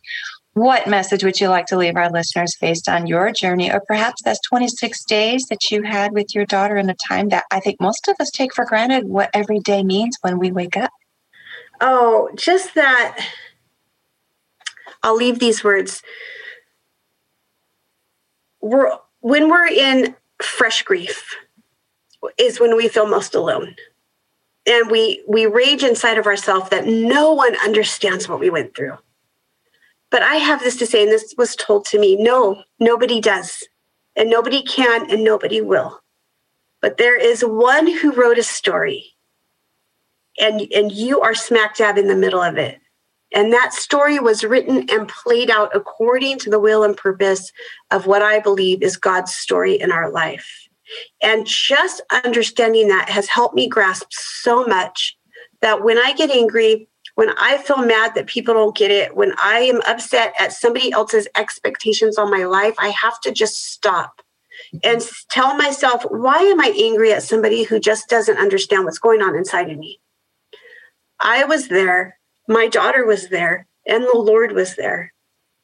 what 0.53 0.87
message 0.87 1.25
would 1.25 1.41
you 1.41 1.49
like 1.49 1.65
to 1.67 1.79
leave 1.79 1.97
our 1.97 2.11
listeners 2.11 2.55
based 2.61 2.91
on 2.91 3.07
your 3.07 3.33
journey, 3.33 3.73
or 3.73 3.81
perhaps 3.89 4.21
that's 4.23 4.47
26 4.47 5.03
days 5.05 5.47
that 5.49 5.71
you 5.71 5.83
had 5.83 6.13
with 6.13 6.35
your 6.35 6.45
daughter 6.45 6.77
in 6.77 6.91
a 6.91 6.95
time 7.09 7.31
that 7.31 7.45
I 7.51 7.59
think 7.61 7.81
most 7.81 8.07
of 8.07 8.17
us 8.21 8.31
take 8.31 8.55
for 8.55 8.67
granted 8.67 9.05
what 9.05 9.31
every 9.33 9.61
day 9.61 9.83
means 9.83 10.19
when 10.21 10.39
we 10.39 10.53
wake 10.53 10.77
up? 10.77 10.91
Oh, 11.81 12.29
just 12.37 12.75
that. 12.75 13.19
I'll 15.03 15.17
leave 15.17 15.39
these 15.39 15.65
words. 15.65 16.03
We're, 18.61 18.99
when 19.21 19.49
we're 19.49 19.69
in 19.69 20.15
fresh 20.43 20.83
grief, 20.83 21.35
is 22.37 22.61
when 22.61 22.77
we 22.77 22.89
feel 22.89 23.07
most 23.07 23.35
alone. 23.35 23.75
And 24.67 24.91
we 24.91 25.25
we 25.27 25.47
rage 25.47 25.83
inside 25.83 26.19
of 26.19 26.27
ourselves 26.27 26.71
that 26.71 26.87
no 26.87 27.33
one 27.33 27.57
understands 27.65 28.29
what 28.29 28.41
we 28.41 28.51
went 28.51 28.77
through 28.77 28.97
but 30.13 30.23
I 30.23 30.37
have 30.37 30.61
this 30.61 30.77
to 30.77 30.87
say, 30.87 31.03
and 31.03 31.11
this 31.11 31.35
was 31.39 31.57
told 31.57 31.87
to 31.87 31.99
me 31.99 32.23
no, 32.23 32.63
nobody 32.79 33.19
does, 33.19 33.67
and 34.15 34.29
nobody 34.29 34.63
can, 34.63 35.11
and 35.11 35.25
nobody 35.25 35.63
will. 35.63 36.01
But 36.83 36.99
there 36.99 37.19
is 37.19 37.43
one 37.43 37.87
who 37.87 38.13
wrote 38.13 38.37
a 38.37 38.43
story, 38.43 39.15
and, 40.39 40.61
and 40.75 40.93
you 40.93 41.23
are 41.23 41.35
smack 41.35 41.79
dab 41.79 41.97
in 41.97 42.09
the 42.09 42.15
middle 42.15 42.43
of 42.43 42.59
it. 42.59 42.79
And 43.35 43.55
that 43.55 43.73
story 43.73 44.19
was 44.19 44.45
written 44.45 44.85
and 44.91 45.09
played 45.09 45.51
out 45.51 45.75
according 45.75 46.39
to 46.41 46.51
the 46.51 46.61
will 46.61 46.85
and 46.85 46.95
purpose 46.95 47.51
of 47.91 48.05
what 48.05 48.21
I 48.21 48.39
believe 48.39 48.83
is 48.83 48.99
God's 48.99 49.35
story 49.35 49.81
in 49.81 49.91
our 49.91 50.11
life. 50.11 50.62
And 51.23 51.47
just 51.47 52.03
understanding 52.25 52.89
that 52.89 53.09
has 53.09 53.29
helped 53.29 53.55
me 53.55 53.69
grasp 53.69 54.07
so 54.11 54.65
much 54.67 55.17
that 55.61 55.83
when 55.83 55.99
I 55.99 56.13
get 56.13 56.31
angry, 56.31 56.89
when 57.15 57.31
I 57.39 57.59
feel 57.59 57.79
mad 57.79 58.15
that 58.15 58.27
people 58.27 58.55
don't 58.55 58.77
get 58.77 58.91
it, 58.91 59.17
when 59.17 59.33
I 59.43 59.61
am 59.61 59.81
upset 59.87 60.35
at 60.39 60.53
somebody 60.53 60.93
else's 60.93 61.29
expectations 61.37 62.19
on 62.19 62.31
my 62.31 62.45
life, 62.45 62.75
I 62.79 62.89
have 62.89 63.21
to 63.21 63.33
just 63.33 63.73
stop 63.73 64.23
and 64.83 65.07
tell 65.31 65.57
myself, 65.57 66.05
why 66.11 66.39
am 66.39 66.61
I 66.61 66.75
angry 66.79 67.13
at 67.13 67.23
somebody 67.23 67.65
who 67.65 67.79
just 67.79 68.09
doesn't 68.09 68.39
understand 68.39 68.85
what's 68.85 68.99
going 68.99 69.23
on 69.23 69.37
inside 69.37 69.71
of 69.71 69.79
me? 69.79 70.01
I 71.21 71.45
was 71.45 71.69
there, 71.69 72.19
my 72.49 72.67
daughter 72.69 73.07
was 73.07 73.29
there, 73.29 73.67
and 73.87 74.05
the 74.05 74.19
Lord 74.19 74.53
was 74.53 74.77
there. 74.77 75.13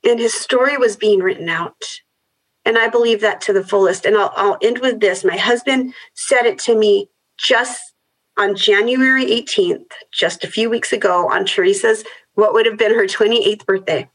And 0.04 0.20
his 0.20 0.34
story 0.34 0.76
was 0.76 0.96
being 0.96 1.20
written 1.20 1.48
out. 1.48 1.82
And 2.68 2.76
I 2.76 2.86
believe 2.86 3.22
that 3.22 3.40
to 3.40 3.54
the 3.54 3.64
fullest. 3.64 4.04
And 4.04 4.14
I'll, 4.14 4.30
I'll 4.36 4.58
end 4.60 4.80
with 4.80 5.00
this. 5.00 5.24
My 5.24 5.38
husband 5.38 5.94
said 6.12 6.44
it 6.44 6.58
to 6.60 6.76
me 6.76 7.08
just 7.38 7.80
on 8.36 8.54
January 8.54 9.24
18th, 9.24 9.90
just 10.12 10.44
a 10.44 10.50
few 10.50 10.68
weeks 10.68 10.92
ago, 10.92 11.30
on 11.30 11.46
Teresa's, 11.46 12.04
what 12.34 12.52
would 12.52 12.66
have 12.66 12.76
been 12.76 12.94
her 12.94 13.06
28th 13.06 13.64
birthday. 13.64 14.10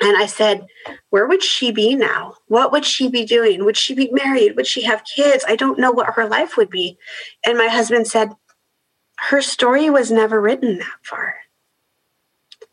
And 0.00 0.16
I 0.16 0.26
said, 0.26 0.64
Where 1.10 1.26
would 1.26 1.42
she 1.42 1.72
be 1.72 1.96
now? 1.96 2.34
What 2.46 2.70
would 2.70 2.84
she 2.84 3.08
be 3.08 3.24
doing? 3.24 3.64
Would 3.64 3.76
she 3.76 3.96
be 3.96 4.10
married? 4.12 4.54
Would 4.54 4.68
she 4.68 4.82
have 4.82 5.02
kids? 5.04 5.44
I 5.48 5.56
don't 5.56 5.78
know 5.80 5.90
what 5.90 6.14
her 6.14 6.28
life 6.28 6.56
would 6.56 6.70
be. 6.70 6.96
And 7.44 7.58
my 7.58 7.66
husband 7.66 8.06
said, 8.06 8.30
Her 9.18 9.42
story 9.42 9.90
was 9.90 10.12
never 10.12 10.40
written 10.40 10.78
that 10.78 10.98
far. 11.02 11.34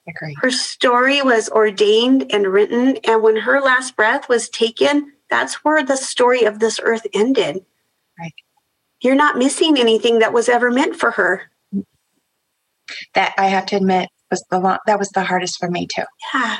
Agree. 0.09 0.35
Her 0.41 0.51
story 0.51 1.21
was 1.21 1.49
ordained 1.49 2.31
and 2.31 2.47
written. 2.47 2.97
And 3.03 3.21
when 3.21 3.37
her 3.37 3.61
last 3.61 3.95
breath 3.95 4.27
was 4.27 4.49
taken, 4.49 5.13
that's 5.29 5.63
where 5.63 5.83
the 5.83 5.97
story 5.97 6.43
of 6.43 6.59
this 6.59 6.79
earth 6.83 7.05
ended. 7.13 7.63
Right 8.17 8.33
you're 9.01 9.15
not 9.15 9.37
missing 9.37 9.77
anything 9.77 10.19
that 10.19 10.33
was 10.33 10.49
ever 10.49 10.71
meant 10.71 10.95
for 10.95 11.11
her. 11.11 11.49
That 13.13 13.33
I 13.37 13.47
have 13.47 13.65
to 13.67 13.77
admit 13.77 14.09
was 14.31 14.43
the 14.49 14.59
long, 14.59 14.77
that 14.85 14.99
was 14.99 15.09
the 15.09 15.23
hardest 15.23 15.59
for 15.59 15.69
me 15.69 15.87
too. 15.93 16.03
Yeah. 16.33 16.57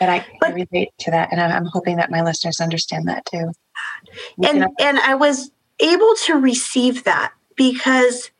That 0.00 0.08
I 0.10 0.26
but, 0.40 0.54
relate 0.54 0.90
to 1.00 1.10
that, 1.10 1.32
and 1.32 1.40
I'm 1.40 1.64
hoping 1.64 1.96
that 1.96 2.10
my 2.10 2.20
listeners 2.20 2.60
understand 2.60 3.08
that 3.08 3.24
too. 3.24 3.50
And 4.44 4.58
you 4.58 4.60
know, 4.60 4.74
and 4.78 4.98
I 4.98 5.14
was 5.14 5.50
able 5.80 6.14
to 6.26 6.34
receive 6.34 7.04
that 7.04 7.32
because 7.56 8.30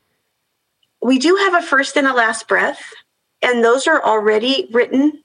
we 1.01 1.19
do 1.19 1.35
have 1.37 1.55
a 1.55 1.67
first 1.67 1.97
and 1.97 2.07
a 2.07 2.13
last 2.13 2.47
breath, 2.47 2.83
and 3.43 3.65
those 3.65 3.87
are 3.87 4.05
already 4.05 4.69
written. 4.73 5.23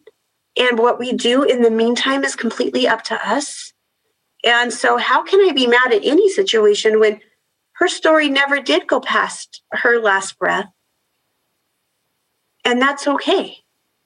And 0.58 0.78
what 0.78 1.00
we 1.00 1.14
do 1.14 1.44
in 1.44 1.62
the 1.62 1.72
meantime 1.72 2.24
is 2.24 2.36
completely 2.36 2.88
up 2.88 3.04
to 3.06 3.28
us. 3.28 3.74
And 4.44 4.74
so, 4.74 4.98
how 4.98 5.24
can 5.24 5.48
I 5.48 5.54
be 5.54 5.68
mad 5.68 5.94
at 5.94 6.04
any 6.04 6.30
situation 6.30 7.00
when 7.00 7.22
her 7.82 7.88
story 7.88 8.30
never 8.30 8.62
did 8.62 8.86
go 8.86 9.00
past 9.00 9.64
her 9.72 10.00
last 10.00 10.38
breath. 10.38 10.68
And 12.64 12.80
that's 12.80 13.08
okay. 13.08 13.58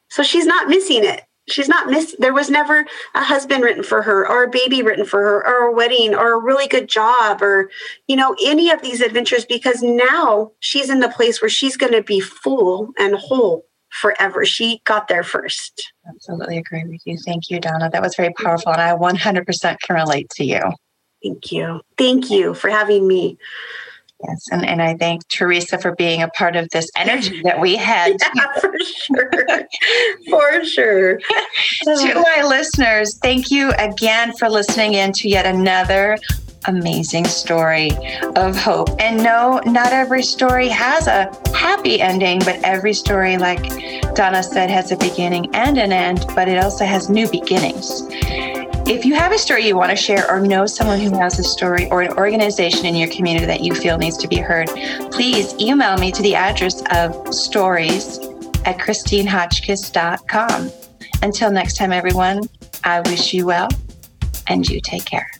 So 0.09 0.23
she's 0.23 0.45
not 0.45 0.69
missing 0.69 1.03
it. 1.03 1.23
She's 1.49 1.67
not 1.67 1.87
miss 1.87 2.15
there 2.17 2.33
was 2.33 2.49
never 2.49 2.85
a 3.13 3.21
husband 3.21 3.63
written 3.63 3.83
for 3.83 4.01
her 4.01 4.27
or 4.27 4.43
a 4.45 4.49
baby 4.49 4.81
written 4.81 5.05
for 5.05 5.19
her 5.19 5.45
or 5.45 5.67
a 5.67 5.73
wedding 5.73 6.15
or 6.15 6.33
a 6.33 6.39
really 6.39 6.67
good 6.67 6.87
job 6.87 7.41
or 7.43 7.69
you 8.07 8.15
know 8.15 8.35
any 8.43 8.71
of 8.71 8.81
these 8.81 8.99
adventures 8.99 9.45
because 9.45 9.83
now 9.83 10.53
she's 10.59 10.89
in 10.89 11.01
the 11.01 11.09
place 11.09 11.41
where 11.41 11.49
she's 11.49 11.77
going 11.77 11.93
to 11.93 12.01
be 12.01 12.19
full 12.19 12.89
and 12.97 13.13
whole 13.13 13.63
forever. 14.01 14.45
She 14.45 14.81
got 14.85 15.07
there 15.07 15.23
first. 15.23 15.93
Absolutely 16.07 16.57
agree 16.57 16.83
with 16.85 17.01
you. 17.05 17.17
Thank 17.25 17.49
you, 17.49 17.59
Donna. 17.59 17.89
That 17.89 18.01
was 18.01 18.15
very 18.15 18.33
powerful. 18.33 18.71
And 18.71 18.81
I 18.81 18.95
100% 18.95 19.79
can 19.79 19.95
relate 19.95 20.29
to 20.35 20.43
you. 20.43 20.61
Thank 21.23 21.51
you. 21.51 21.81
Thank 21.97 22.29
you 22.29 22.53
for 22.53 22.69
having 22.69 23.07
me. 23.07 23.37
Yes, 24.27 24.45
and, 24.51 24.65
and 24.65 24.81
I 24.81 24.95
thank 24.95 25.27
Teresa 25.27 25.77
for 25.77 25.93
being 25.95 26.21
a 26.21 26.29
part 26.29 26.55
of 26.55 26.69
this 26.69 26.89
energy 26.95 27.41
that 27.43 27.59
we 27.59 27.75
had. 27.75 28.15
yeah, 28.35 28.59
for 28.59 28.73
sure. 28.79 29.31
for 30.29 30.65
sure. 30.65 31.17
to 31.83 32.13
my 32.15 32.43
listeners, 32.47 33.17
thank 33.17 33.51
you 33.51 33.71
again 33.77 34.33
for 34.37 34.49
listening 34.49 34.93
in 34.93 35.11
to 35.13 35.29
yet 35.29 35.45
another 35.45 36.17
amazing 36.67 37.25
story 37.25 37.91
of 38.35 38.57
hope. 38.57 38.89
And 38.99 39.17
no, 39.17 39.61
not 39.65 39.91
every 39.91 40.23
story 40.23 40.67
has 40.69 41.07
a 41.07 41.31
happy 41.53 42.01
ending, 42.01 42.39
but 42.39 42.59
every 42.63 42.93
story, 42.93 43.37
like 43.37 43.63
Donna 44.15 44.43
said, 44.43 44.69
has 44.69 44.91
a 44.91 44.97
beginning 44.97 45.53
and 45.55 45.77
an 45.77 45.91
end, 45.91 46.25
but 46.35 46.47
it 46.47 46.63
also 46.63 46.85
has 46.85 47.09
new 47.09 47.29
beginnings. 47.29 48.03
If 48.87 49.03
you 49.03 49.15
have 49.15 49.31
a 49.31 49.39
story 49.39 49.65
you 49.65 49.75
want 49.75 49.89
to 49.89 49.95
share 49.95 50.29
or 50.29 50.39
know 50.39 50.67
someone 50.67 50.99
who 50.99 51.17
has 51.17 51.39
a 51.39 51.43
story 51.43 51.89
or 51.89 52.01
an 52.01 52.13
organization 52.13 52.85
in 52.85 52.95
your 52.95 53.09
community 53.09 53.47
that 53.47 53.61
you 53.61 53.73
feel 53.73 53.97
needs 53.97 54.17
to 54.17 54.27
be 54.27 54.37
heard, 54.37 54.67
please 55.11 55.55
email 55.59 55.97
me 55.97 56.11
to 56.11 56.21
the 56.21 56.35
address 56.35 56.83
of 56.91 57.33
stories 57.33 58.19
at 58.65 58.77
christinehotchkiss.com. 58.77 60.71
Until 61.23 61.49
next 61.49 61.77
time, 61.77 61.91
everyone, 61.91 62.43
I 62.83 63.01
wish 63.01 63.33
you 63.33 63.47
well 63.47 63.69
and 64.47 64.67
you 64.67 64.79
take 64.81 65.05
care. 65.05 65.31